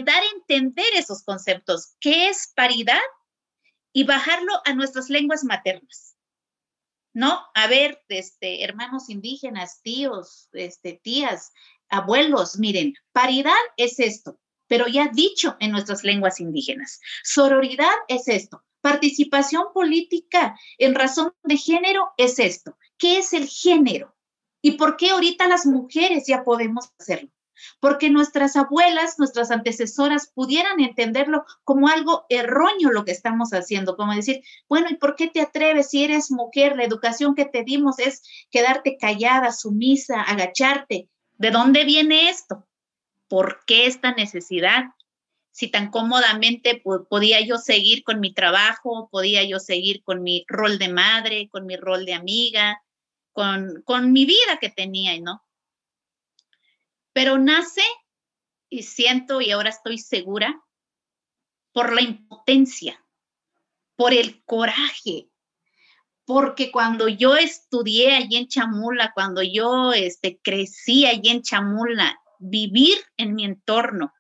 dar 0.04 0.22
a 0.22 0.34
entender 0.34 0.86
esos 0.94 1.22
conceptos. 1.22 1.94
¿Qué 2.00 2.28
es 2.28 2.52
paridad? 2.54 3.00
y 3.92 4.04
bajarlo 4.04 4.52
a 4.64 4.74
nuestras 4.74 5.10
lenguas 5.10 5.44
maternas. 5.44 6.16
¿No? 7.14 7.40
A 7.54 7.66
ver, 7.66 8.02
este, 8.08 8.64
hermanos 8.64 9.10
indígenas, 9.10 9.82
tíos, 9.82 10.48
este, 10.52 10.98
tías, 11.02 11.52
abuelos, 11.90 12.58
miren, 12.58 12.94
paridad 13.12 13.52
es 13.76 14.00
esto, 14.00 14.40
pero 14.66 14.86
ya 14.86 15.08
dicho 15.12 15.56
en 15.60 15.72
nuestras 15.72 16.04
lenguas 16.04 16.40
indígenas. 16.40 17.00
Sororidad 17.22 17.92
es 18.08 18.28
esto. 18.28 18.64
Participación 18.80 19.66
política 19.74 20.58
en 20.78 20.94
razón 20.94 21.34
de 21.42 21.58
género 21.58 22.12
es 22.16 22.38
esto. 22.38 22.78
¿Qué 22.96 23.18
es 23.18 23.34
el 23.34 23.46
género? 23.46 24.16
¿Y 24.62 24.72
por 24.72 24.96
qué 24.96 25.10
ahorita 25.10 25.46
las 25.48 25.66
mujeres 25.66 26.24
ya 26.26 26.44
podemos 26.44 26.90
hacerlo? 26.98 27.30
Porque 27.80 28.10
nuestras 28.10 28.56
abuelas, 28.56 29.18
nuestras 29.18 29.50
antecesoras 29.50 30.30
pudieran 30.34 30.80
entenderlo 30.80 31.44
como 31.64 31.88
algo 31.88 32.26
erróneo 32.28 32.90
lo 32.90 33.04
que 33.04 33.12
estamos 33.12 33.50
haciendo, 33.50 33.96
como 33.96 34.14
decir, 34.14 34.42
bueno, 34.68 34.88
¿y 34.90 34.96
por 34.96 35.16
qué 35.16 35.28
te 35.28 35.40
atreves 35.40 35.90
si 35.90 36.04
eres 36.04 36.30
mujer? 36.30 36.76
La 36.76 36.84
educación 36.84 37.34
que 37.34 37.44
te 37.44 37.64
dimos 37.64 37.98
es 37.98 38.22
quedarte 38.50 38.96
callada, 38.98 39.52
sumisa, 39.52 40.22
agacharte. 40.22 41.08
¿De 41.38 41.50
dónde 41.50 41.84
viene 41.84 42.28
esto? 42.28 42.66
¿Por 43.28 43.64
qué 43.66 43.86
esta 43.86 44.12
necesidad? 44.12 44.84
Si 45.50 45.68
tan 45.68 45.90
cómodamente 45.90 46.82
podía 47.10 47.40
yo 47.42 47.58
seguir 47.58 48.04
con 48.04 48.20
mi 48.20 48.32
trabajo, 48.32 49.08
podía 49.10 49.44
yo 49.44 49.58
seguir 49.58 50.02
con 50.02 50.22
mi 50.22 50.44
rol 50.48 50.78
de 50.78 50.88
madre, 50.88 51.48
con 51.50 51.66
mi 51.66 51.76
rol 51.76 52.06
de 52.06 52.14
amiga, 52.14 52.82
con, 53.32 53.82
con 53.84 54.12
mi 54.12 54.24
vida 54.24 54.58
que 54.60 54.70
tenía, 54.70 55.18
¿no? 55.20 55.42
Pero 57.12 57.38
nace, 57.38 57.82
y 58.68 58.82
siento, 58.84 59.40
y 59.40 59.50
ahora 59.50 59.70
estoy 59.70 59.98
segura, 59.98 60.62
por 61.72 61.92
la 61.92 62.02
impotencia, 62.02 63.04
por 63.96 64.12
el 64.12 64.44
coraje, 64.44 65.28
porque 66.24 66.70
cuando 66.70 67.08
yo 67.08 67.36
estudié 67.36 68.14
allí 68.16 68.36
en 68.36 68.48
Chamula, 68.48 69.12
cuando 69.14 69.42
yo 69.42 69.92
este, 69.92 70.38
crecí 70.42 71.06
allí 71.06 71.30
en 71.30 71.42
Chamula, 71.42 72.18
vivir 72.38 72.98
en 73.16 73.34
mi 73.34 73.44
entorno 73.44 74.12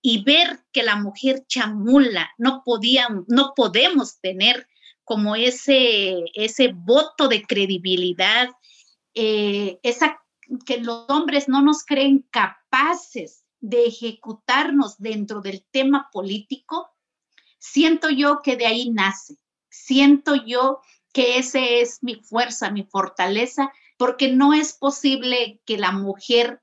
y 0.00 0.22
ver 0.24 0.60
que 0.72 0.82
la 0.82 0.96
mujer 0.96 1.44
chamula 1.46 2.30
no 2.38 2.62
podía, 2.64 3.08
no 3.26 3.52
podemos 3.54 4.20
tener 4.20 4.66
como 5.04 5.36
ese, 5.36 6.24
ese 6.34 6.72
voto 6.74 7.28
de 7.28 7.42
credibilidad, 7.42 8.48
eh, 9.14 9.78
esa, 9.82 10.20
que 10.64 10.78
los 10.78 11.04
hombres 11.08 11.48
no 11.48 11.62
nos 11.62 11.84
creen 11.84 12.26
capaces 12.30 13.44
de 13.60 13.86
ejecutarnos 13.86 14.98
dentro 14.98 15.40
del 15.40 15.66
tema 15.70 16.08
político, 16.12 16.88
siento 17.58 18.08
yo 18.10 18.40
que 18.42 18.56
de 18.56 18.66
ahí 18.66 18.90
nace, 18.90 19.36
siento 19.68 20.34
yo 20.34 20.80
que 21.12 21.38
esa 21.38 21.58
es 21.58 22.02
mi 22.02 22.16
fuerza, 22.16 22.70
mi 22.70 22.84
fortaleza, 22.84 23.72
porque 23.96 24.30
no 24.32 24.54
es 24.54 24.74
posible 24.74 25.60
que 25.66 25.76
la 25.76 25.92
mujer 25.92 26.62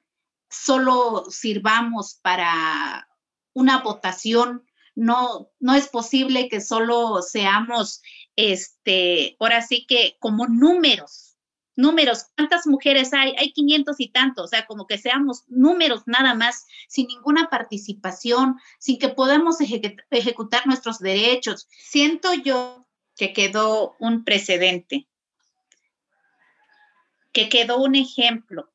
solo 0.50 1.26
sirvamos 1.30 2.20
para 2.22 3.10
una 3.54 3.82
votación, 3.82 4.66
no, 4.96 5.52
no 5.60 5.76
es 5.76 5.90
posible 5.90 6.48
que 6.48 6.62
solo 6.62 7.22
seamos 7.22 8.02
este, 8.38 9.36
ahora 9.40 9.62
sí 9.62 9.86
que 9.86 10.18
como 10.20 10.48
números, 10.48 11.35
números, 11.76 12.28
¿cuántas 12.36 12.68
mujeres 12.68 13.14
hay? 13.14 13.34
Hay 13.38 13.52
500 13.52 13.96
y 14.00 14.10
tantos, 14.10 14.46
o 14.46 14.48
sea, 14.48 14.66
como 14.66 14.88
que 14.88 14.98
seamos 14.98 15.44
números 15.48 16.04
nada 16.06 16.34
más, 16.34 16.66
sin 16.88 17.08
ninguna 17.08 17.50
participación, 17.50 18.60
sin 18.80 19.00
que 19.00 19.10
podamos 19.10 19.58
ejecutar 20.12 20.68
nuestros 20.68 21.00
derechos. 21.00 21.68
Siento 21.70 22.34
yo 22.34 22.88
que 23.16 23.34
quedó 23.34 23.96
un 24.00 24.24
precedente, 24.24 25.08
que 27.32 27.50
quedó 27.50 27.78
un 27.78 27.96
ejemplo, 27.96 28.72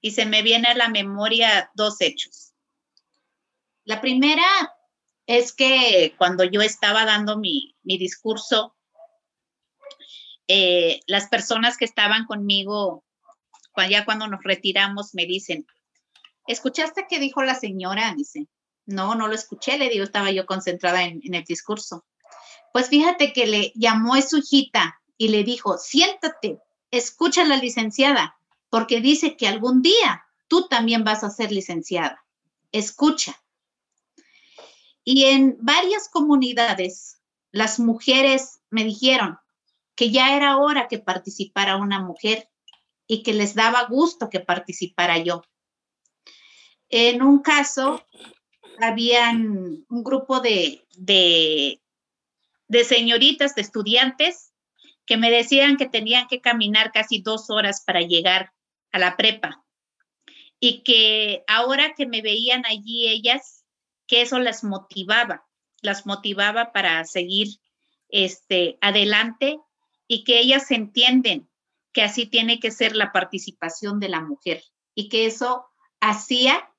y 0.00 0.12
se 0.12 0.26
me 0.26 0.42
viene 0.42 0.68
a 0.68 0.74
la 0.74 0.88
memoria 0.88 1.70
dos 1.74 2.00
hechos. 2.00 2.52
La 3.84 4.00
primera 4.00 4.44
es 5.26 5.52
que 5.52 6.14
cuando 6.16 6.44
yo 6.44 6.62
estaba 6.62 7.04
dando 7.04 7.38
mi, 7.38 7.74
mi 7.82 7.98
discurso, 7.98 8.75
eh, 10.48 11.00
las 11.06 11.28
personas 11.28 11.76
que 11.76 11.84
estaban 11.84 12.26
conmigo, 12.26 13.04
ya 13.90 14.04
cuando 14.04 14.26
nos 14.26 14.42
retiramos, 14.42 15.14
me 15.14 15.26
dicen, 15.26 15.66
¿escuchaste 16.46 17.06
qué 17.08 17.18
dijo 17.18 17.42
la 17.42 17.54
señora? 17.54 18.14
Dice, 18.16 18.48
no, 18.86 19.14
no 19.14 19.28
lo 19.28 19.34
escuché, 19.34 19.78
le 19.78 19.88
digo, 19.88 20.04
estaba 20.04 20.30
yo 20.30 20.46
concentrada 20.46 21.04
en, 21.04 21.20
en 21.24 21.34
el 21.34 21.44
discurso. 21.44 22.06
Pues 22.72 22.88
fíjate 22.88 23.32
que 23.32 23.46
le 23.46 23.72
llamó 23.74 24.14
a 24.14 24.22
su 24.22 24.38
hijita 24.38 25.00
y 25.18 25.28
le 25.28 25.44
dijo, 25.44 25.78
siéntate, 25.78 26.58
escucha 26.90 27.42
a 27.42 27.46
la 27.46 27.56
licenciada, 27.56 28.36
porque 28.70 29.00
dice 29.00 29.36
que 29.36 29.48
algún 29.48 29.82
día 29.82 30.24
tú 30.48 30.68
también 30.68 31.04
vas 31.04 31.24
a 31.24 31.30
ser 31.30 31.52
licenciada. 31.52 32.24
Escucha. 32.72 33.42
Y 35.04 35.24
en 35.26 35.56
varias 35.60 36.08
comunidades, 36.08 37.20
las 37.52 37.78
mujeres 37.78 38.60
me 38.70 38.84
dijeron, 38.84 39.38
que 39.96 40.10
ya 40.10 40.36
era 40.36 40.58
hora 40.58 40.86
que 40.88 40.98
participara 40.98 41.76
una 41.76 42.00
mujer 42.00 42.48
y 43.06 43.22
que 43.22 43.32
les 43.32 43.54
daba 43.54 43.84
gusto 43.84 44.28
que 44.30 44.40
participara 44.40 45.18
yo. 45.18 45.42
En 46.88 47.22
un 47.22 47.40
caso, 47.40 48.04
habían 48.80 49.84
un 49.88 50.04
grupo 50.04 50.40
de, 50.40 50.86
de, 50.96 51.82
de 52.68 52.84
señoritas, 52.84 53.54
de 53.54 53.62
estudiantes, 53.62 54.52
que 55.06 55.16
me 55.16 55.30
decían 55.30 55.76
que 55.76 55.86
tenían 55.86 56.26
que 56.26 56.40
caminar 56.40 56.92
casi 56.92 57.22
dos 57.22 57.48
horas 57.48 57.82
para 57.84 58.00
llegar 58.00 58.52
a 58.92 58.98
la 58.98 59.16
prepa 59.16 59.64
y 60.60 60.82
que 60.82 61.44
ahora 61.46 61.94
que 61.94 62.06
me 62.06 62.22
veían 62.22 62.64
allí 62.66 63.08
ellas, 63.08 63.64
que 64.06 64.22
eso 64.22 64.38
las 64.38 64.64
motivaba, 64.64 65.46
las 65.80 66.06
motivaba 66.06 66.72
para 66.72 67.04
seguir 67.04 67.48
este, 68.08 68.78
adelante 68.80 69.58
y 70.08 70.24
que 70.24 70.38
ellas 70.38 70.70
entienden 70.70 71.48
que 71.92 72.02
así 72.02 72.26
tiene 72.26 72.60
que 72.60 72.70
ser 72.70 72.94
la 72.94 73.12
participación 73.12 74.00
de 74.00 74.08
la 74.08 74.20
mujer 74.20 74.62
y 74.94 75.08
que 75.08 75.26
eso 75.26 75.66
hacía 76.00 76.70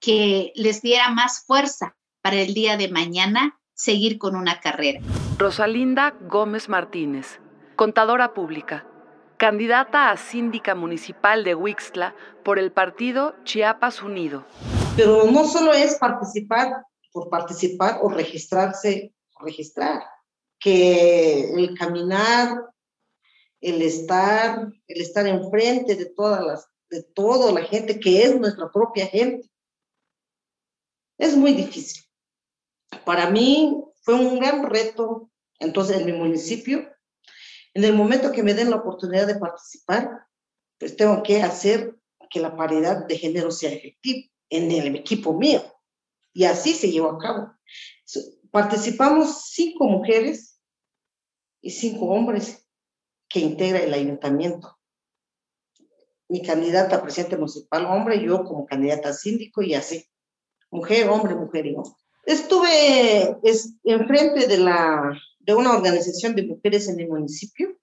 que 0.00 0.52
les 0.56 0.82
diera 0.82 1.10
más 1.10 1.44
fuerza 1.46 1.96
para 2.22 2.36
el 2.36 2.54
día 2.54 2.76
de 2.76 2.90
mañana 2.90 3.60
seguir 3.72 4.18
con 4.18 4.36
una 4.36 4.60
carrera. 4.60 5.00
Rosalinda 5.38 6.14
Gómez 6.28 6.68
Martínez, 6.68 7.40
contadora 7.76 8.34
pública, 8.34 8.84
candidata 9.36 10.10
a 10.10 10.16
síndica 10.16 10.74
municipal 10.74 11.44
de 11.44 11.54
Huixtla 11.54 12.14
por 12.44 12.58
el 12.58 12.72
partido 12.72 13.34
Chiapas 13.44 14.02
Unido. 14.02 14.44
Pero 14.96 15.24
no 15.30 15.46
solo 15.46 15.72
es 15.72 15.96
participar 15.96 16.84
por 17.12 17.30
participar 17.30 18.00
o 18.02 18.10
registrarse, 18.10 19.14
registrar 19.40 20.02
que 20.60 21.50
el 21.52 21.76
caminar, 21.76 22.62
el 23.60 23.82
estar, 23.82 24.70
el 24.86 25.00
estar 25.00 25.26
enfrente 25.26 25.96
de 25.96 26.06
todas 26.06 26.44
las, 26.44 26.68
de 26.90 27.02
toda 27.02 27.52
la 27.52 27.62
gente 27.62 27.98
que 27.98 28.22
es 28.22 28.38
nuestra 28.38 28.70
propia 28.70 29.06
gente, 29.06 29.50
es 31.18 31.36
muy 31.36 31.54
difícil. 31.54 32.04
Para 33.04 33.30
mí 33.30 33.82
fue 34.02 34.14
un 34.14 34.38
gran 34.38 34.68
reto, 34.68 35.30
entonces, 35.58 35.98
en 35.98 36.06
mi 36.06 36.12
municipio. 36.12 36.88
En 37.74 37.84
el 37.84 37.94
momento 37.94 38.32
que 38.32 38.42
me 38.42 38.54
den 38.54 38.70
la 38.70 38.76
oportunidad 38.76 39.26
de 39.26 39.38
participar, 39.38 40.26
pues 40.78 40.96
tengo 40.96 41.22
que 41.22 41.42
hacer 41.42 41.96
que 42.30 42.40
la 42.40 42.56
paridad 42.56 43.06
de 43.06 43.18
género 43.18 43.50
sea 43.50 43.70
efectiva 43.70 44.28
en 44.48 44.70
el 44.70 44.96
equipo 44.96 45.34
mío. 45.34 45.62
Y 46.32 46.44
así 46.44 46.72
se 46.72 46.90
llevó 46.90 47.10
a 47.10 47.18
cabo. 47.18 47.52
Participamos 48.50 49.50
cinco 49.50 49.84
mujeres 49.84 50.49
y 51.60 51.70
cinco 51.70 52.06
hombres 52.06 52.66
que 53.28 53.40
integra 53.40 53.80
el 53.80 53.94
ayuntamiento. 53.94 54.76
Mi 56.28 56.42
candidata 56.42 56.96
a 56.96 57.02
presidente 57.02 57.36
municipal, 57.36 57.86
hombre, 57.86 58.22
yo 58.22 58.44
como 58.44 58.66
candidata 58.66 59.10
a 59.10 59.12
síndico 59.12 59.62
y 59.62 59.74
así. 59.74 60.04
Mujer, 60.70 61.08
hombre, 61.08 61.34
mujer 61.34 61.66
y 61.66 61.74
hombre. 61.74 61.92
Estuve 62.24 63.36
es, 63.42 63.74
enfrente 63.82 64.46
de, 64.46 64.58
la, 64.58 65.18
de 65.40 65.54
una 65.54 65.72
organización 65.72 66.34
de 66.34 66.46
mujeres 66.46 66.88
en 66.88 67.00
el 67.00 67.08
municipio. 67.08 67.76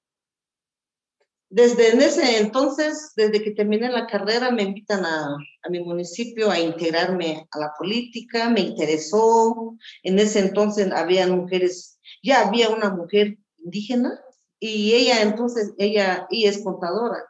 Desde 1.50 1.92
en 1.92 2.02
ese 2.02 2.40
entonces, 2.40 3.14
desde 3.16 3.42
que 3.42 3.52
terminé 3.52 3.90
la 3.90 4.06
carrera, 4.06 4.52
me 4.52 4.64
invitan 4.64 5.06
a, 5.06 5.38
a 5.64 5.70
mi 5.70 5.80
municipio 5.82 6.52
a 6.52 6.60
integrarme 6.60 7.48
a 7.52 7.60
la 7.60 7.74
política, 7.78 8.50
me 8.50 8.62
interesó. 8.62 9.78
En 10.04 10.20
ese 10.20 10.40
entonces 10.40 10.92
había 10.92 11.28
mujeres, 11.28 12.00
ya 12.22 12.48
había 12.48 12.70
una 12.70 12.90
mujer 12.90 13.38
indígena 13.68 14.20
y 14.60 14.94
ella 14.94 15.22
entonces, 15.22 15.74
ella, 15.78 16.28
y 16.30 16.46
es 16.46 16.64
contadora. 16.64 17.24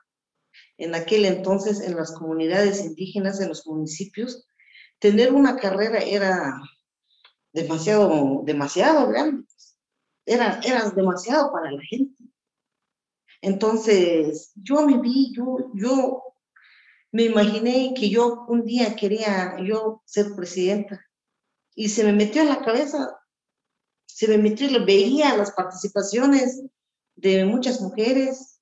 En 0.78 0.96
aquel 0.96 1.26
entonces, 1.26 1.82
en 1.82 1.96
las 1.96 2.14
comunidades 2.14 2.86
indígenas, 2.86 3.42
en 3.42 3.50
los 3.50 3.66
municipios, 3.66 4.48
tener 5.00 5.34
una 5.34 5.58
carrera 5.58 6.00
era 6.00 6.54
demasiado, 7.54 8.44
demasiado 8.46 9.08
grande. 9.10 9.46
era, 10.26 10.60
era 10.64 10.90
demasiado 10.92 11.52
para 11.52 11.72
la 11.72 11.82
gente. 11.82 12.24
Entonces, 13.42 14.52
yo 14.56 14.86
me 14.86 15.00
vi, 15.00 15.34
yo, 15.36 15.72
yo 15.74 16.24
me 17.12 17.24
imaginé 17.24 17.94
que 17.96 18.10
yo 18.10 18.46
un 18.48 18.64
día 18.64 18.96
quería 18.96 19.58
yo 19.64 20.02
ser 20.06 20.36
presidenta 20.36 21.02
y 21.76 21.90
se 21.90 22.04
me 22.04 22.14
metió 22.14 22.42
en 22.42 22.50
la 22.50 22.62
cabeza, 22.62 23.20
se 24.18 24.28
me 24.28 24.40
metió, 24.40 24.68
veía 24.84 25.38
las 25.38 25.52
participaciones 25.52 26.64
de 27.16 27.46
muchas 27.46 27.80
mujeres 27.82 28.60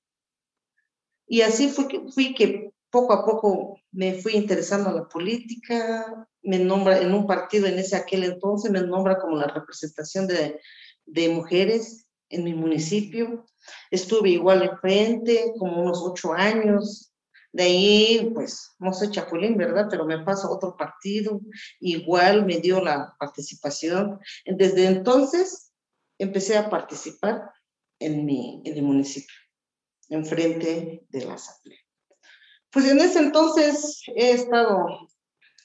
y 1.27 1.43
así 1.43 1.69
fue 1.69 1.87
que, 1.87 2.01
fui 2.11 2.35
que 2.35 2.73
poco 2.89 3.13
a 3.13 3.25
poco 3.25 3.79
me 3.93 4.15
fui 4.15 4.33
interesando 4.33 4.89
en 4.89 4.97
la 4.97 5.07
política, 5.07 6.27
me 6.43 6.59
nombra 6.59 6.99
en 6.99 7.13
un 7.13 7.25
partido 7.25 7.67
en 7.67 7.79
ese 7.79 7.95
aquel 7.95 8.25
entonces, 8.25 8.69
me 8.69 8.81
nombra 8.81 9.17
como 9.17 9.37
la 9.37 9.47
representación 9.47 10.27
de, 10.27 10.59
de 11.05 11.29
mujeres 11.29 12.05
en 12.27 12.43
mi 12.43 12.53
municipio. 12.53 13.45
Estuve 13.89 14.31
igual 14.31 14.61
en 14.61 14.77
frente, 14.79 15.53
como 15.57 15.83
unos 15.83 16.01
ocho 16.03 16.33
años. 16.33 17.13
De 17.55 17.63
ahí, 17.63 18.31
pues, 18.33 18.75
no 18.79 18.91
soy 18.91 19.11
chapulín, 19.11 19.55
¿verdad? 19.55 19.87
Pero 19.89 20.05
me 20.05 20.19
paso 20.25 20.47
a 20.47 20.51
otro 20.51 20.75
partido. 20.75 21.39
Igual 21.79 22.45
me 22.45 22.57
dio 22.57 22.81
la 22.81 23.15
participación. 23.17 24.19
Desde 24.45 24.87
entonces 24.87 25.71
empecé 26.17 26.57
a 26.57 26.69
participar 26.69 27.49
en 27.99 28.25
mi, 28.25 28.61
en 28.65 28.73
mi 28.73 28.81
municipio, 28.81 29.33
enfrente 30.09 31.05
de 31.07 31.25
la 31.25 31.35
asamblea. 31.35 31.79
Pues 32.71 32.87
en 32.87 32.99
ese 32.99 33.19
entonces 33.19 34.01
he 34.13 34.31
estado 34.31 35.07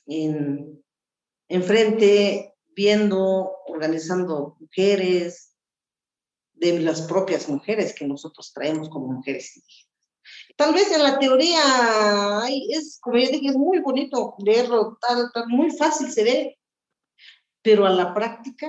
en, 0.07 0.81
enfrente 1.49 2.55
viendo, 2.69 3.51
organizando 3.67 4.57
mujeres, 4.61 5.57
de 6.53 6.79
las 6.79 7.03
propias 7.03 7.49
mujeres 7.49 7.93
que 7.95 8.07
nosotros 8.07 8.53
traemos 8.53 8.89
como 8.91 9.09
mujeres 9.09 9.57
indígenas. 9.57 9.90
Tal 10.57 10.75
vez 10.75 10.93
en 10.93 11.03
la 11.03 11.19
teoría 11.19 11.63
es, 12.69 12.99
como 13.01 13.17
yo 13.17 13.31
dije, 13.31 13.49
es 13.49 13.57
muy 13.57 13.79
bonito 13.81 14.35
leerlo, 14.39 14.99
tal, 15.01 15.31
tal, 15.33 15.49
muy 15.49 15.71
fácil 15.71 16.11
se 16.11 16.25
ve, 16.25 16.59
pero 17.63 17.87
a 17.87 17.91
la 17.91 18.13
práctica, 18.13 18.69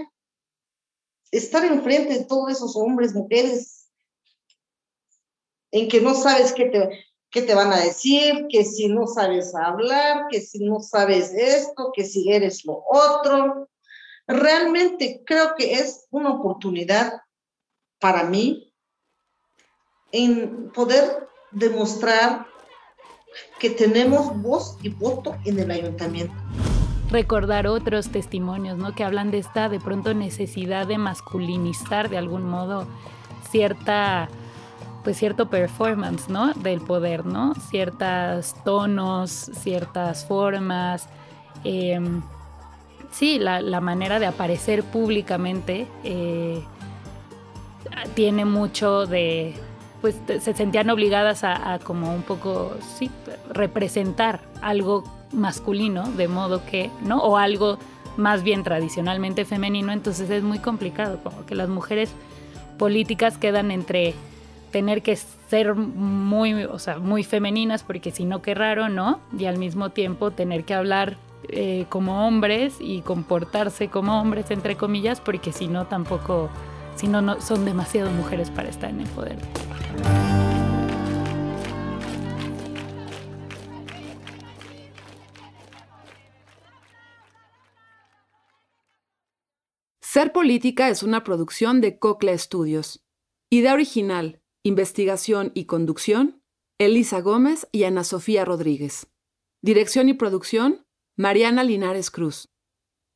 estar 1.31 1.65
enfrente 1.65 2.19
de 2.19 2.25
todos 2.25 2.51
esos 2.51 2.75
hombres, 2.75 3.13
mujeres, 3.13 3.89
en 5.71 5.87
que 5.87 6.01
no 6.01 6.13
sabes 6.13 6.53
qué 6.53 6.65
te, 6.65 7.05
qué 7.29 7.41
te 7.41 7.55
van 7.55 7.71
a 7.71 7.79
decir, 7.79 8.45
que 8.49 8.65
si 8.65 8.87
no 8.87 9.07
sabes 9.07 9.55
hablar, 9.55 10.27
que 10.29 10.41
si 10.41 10.59
no 10.59 10.81
sabes 10.81 11.33
esto, 11.33 11.91
que 11.93 12.03
si 12.03 12.31
eres 12.31 12.65
lo 12.65 12.83
otro. 12.89 13.69
Realmente 14.27 15.23
creo 15.25 15.55
que 15.57 15.73
es 15.73 16.07
una 16.11 16.33
oportunidad 16.33 17.21
para 17.99 18.23
mí 18.23 18.73
en 20.11 20.71
poder 20.71 21.29
demostrar 21.51 22.47
que 23.59 23.69
tenemos 23.69 24.41
voz 24.41 24.77
y 24.81 24.89
voto 24.89 25.35
en 25.45 25.59
el 25.59 25.71
ayuntamiento. 25.71 26.33
Recordar 27.09 27.67
otros 27.67 28.09
testimonios, 28.09 28.77
¿no? 28.77 28.93
Que 28.95 29.03
hablan 29.03 29.31
de 29.31 29.39
esta 29.39 29.69
de 29.69 29.79
pronto 29.79 30.13
necesidad 30.13 30.87
de 30.87 30.97
masculinizar 30.97 32.09
de 32.09 32.17
algún 32.17 32.49
modo 32.49 32.87
cierta 33.49 34.29
pues 35.03 35.17
cierto 35.17 35.49
performance, 35.49 36.29
¿no? 36.29 36.53
Del 36.53 36.79
poder, 36.79 37.25
¿no? 37.25 37.55
Ciertos 37.55 38.53
tonos, 38.63 39.31
ciertas 39.31 40.25
formas. 40.25 41.07
Em, 41.63 42.21
sí, 43.11 43.39
la, 43.39 43.81
manera 43.81 44.19
de 44.19 44.27
aparecer 44.27 44.83
públicamente 44.83 45.87
eh, 46.03 46.63
tiene 48.13 48.45
mucho 48.45 49.07
de, 49.07 49.55
pues 50.01 50.15
se 50.27 50.53
sentían 50.53 50.89
obligadas 50.89 51.43
a, 51.43 51.79
como 51.83 52.13
un 52.13 52.23
poco, 52.23 52.75
sí, 52.97 53.09
representar 53.49 54.39
algo 54.61 55.03
masculino, 55.31 56.11
de 56.11 56.27
modo 56.27 56.65
que, 56.65 56.89
¿no? 57.03 57.19
O 57.19 57.37
algo 57.37 57.77
más 58.17 58.43
bien 58.43 58.63
tradicionalmente 58.63 59.45
femenino, 59.45 59.91
entonces 59.93 60.29
es 60.29 60.43
muy 60.43 60.59
complicado, 60.59 61.19
como 61.23 61.45
que 61.45 61.55
las 61.55 61.69
mujeres 61.69 62.11
políticas 62.77 63.37
quedan 63.37 63.71
entre 63.71 64.15
tener 64.71 65.01
que 65.01 65.15
ser 65.15 65.75
muy, 65.75 66.63
o 66.63 66.79
sea, 66.79 66.97
muy 66.97 67.23
femeninas, 67.23 67.83
porque 67.83 68.11
si 68.11 68.25
no, 68.25 68.41
qué 68.41 68.55
raro, 68.55 68.89
¿no? 68.89 69.19
Y 69.37 69.45
al 69.45 69.57
mismo 69.57 69.89
tiempo 69.89 70.31
tener 70.31 70.63
que 70.63 70.73
hablar 70.73 71.17
eh, 71.49 71.85
como 71.89 72.27
hombres 72.27 72.75
y 72.79 73.01
comportarse 73.01 73.89
como 73.89 74.19
hombres, 74.19 74.49
entre 74.51 74.75
comillas, 74.77 75.19
porque 75.19 75.51
si 75.51 75.67
no, 75.67 75.85
tampoco, 75.85 76.49
si 76.95 77.07
no, 77.07 77.21
no, 77.21 77.41
son 77.41 77.65
demasiado 77.65 78.09
mujeres 78.11 78.49
para 78.49 78.69
estar 78.69 78.89
en 78.89 79.01
el 79.01 79.07
poder. 79.09 79.37
Ser 90.13 90.33
Política 90.33 90.89
es 90.89 91.03
una 91.03 91.23
producción 91.23 91.79
de 91.79 91.97
Cocla 91.97 92.37
Studios. 92.37 93.01
Idea 93.49 93.73
original, 93.73 94.41
Investigación 94.61 95.53
y 95.55 95.65
conducción, 95.65 96.43
Elisa 96.77 97.21
Gómez 97.21 97.65
y 97.71 97.85
Ana 97.85 98.03
Sofía 98.03 98.43
Rodríguez. 98.43 99.07
Dirección 99.61 100.09
y 100.09 100.13
producción, 100.13 100.85
Mariana 101.15 101.63
Linares 101.63 102.11
Cruz. 102.11 102.49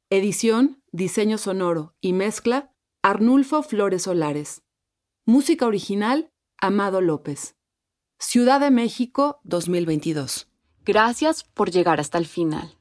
Edición, 0.10 0.82
diseño 0.94 1.38
sonoro 1.38 1.96
y 2.00 2.14
mezcla, 2.14 2.74
Arnulfo 3.04 3.62
Flores 3.62 4.04
Solares. 4.04 4.64
Música 5.26 5.68
original, 5.68 6.32
Amado 6.62 7.02
López. 7.02 7.56
Ciudad 8.18 8.62
de 8.62 8.72
México 8.72 9.42
2022. 9.44 10.48
Gracias 10.86 11.44
por 11.44 11.70
llegar 11.70 12.00
hasta 12.00 12.18
el 12.18 12.26
final. 12.26 12.78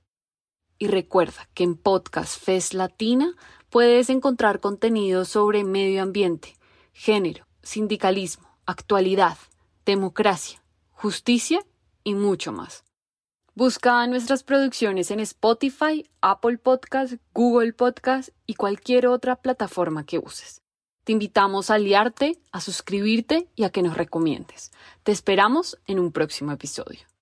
Y 0.79 0.87
recuerda 0.87 1.49
que 1.55 1.65
en 1.65 1.77
Podcast 1.77 2.41
Fest 2.41 2.73
Latina 2.73 3.35
puedes 3.71 4.11
encontrar 4.11 4.61
contenido 4.61 5.25
sobre 5.25 5.65
medio 5.65 6.03
ambiente, 6.03 6.57
género, 6.93 7.47
sindicalismo, 7.63 8.49
actualidad, 8.65 9.37
democracia, 9.85 10.63
justicia 10.93 11.61
y 12.05 12.15
mucho 12.15 12.53
más. 12.53 12.85
Busca 13.57 14.07
nuestras 14.07 14.45
producciones 14.45 15.11
en 15.11 15.21
Spotify, 15.21 16.09
Apple 16.21 16.59
Podcast, 16.59 17.15
Google 17.35 17.73
Podcast 17.73 18.31
y 18.47 18.55
cualquier 18.55 19.09
otra 19.09 19.37
plataforma 19.37 20.07
que 20.07 20.19
uses. 20.19 20.63
Te 21.05 21.12
invitamos 21.12 21.71
a 21.71 21.75
aliarte, 21.75 22.38
a 22.51 22.61
suscribirte 22.61 23.47
y 23.55 23.64
a 23.64 23.71
que 23.71 23.83
nos 23.83 23.97
recomiendes. 23.97 24.73
Te 25.03 25.12
esperamos 25.12 25.79
en 25.87 25.99
un 25.99 26.12
próximo 26.12 26.53
episodio. 26.53 27.13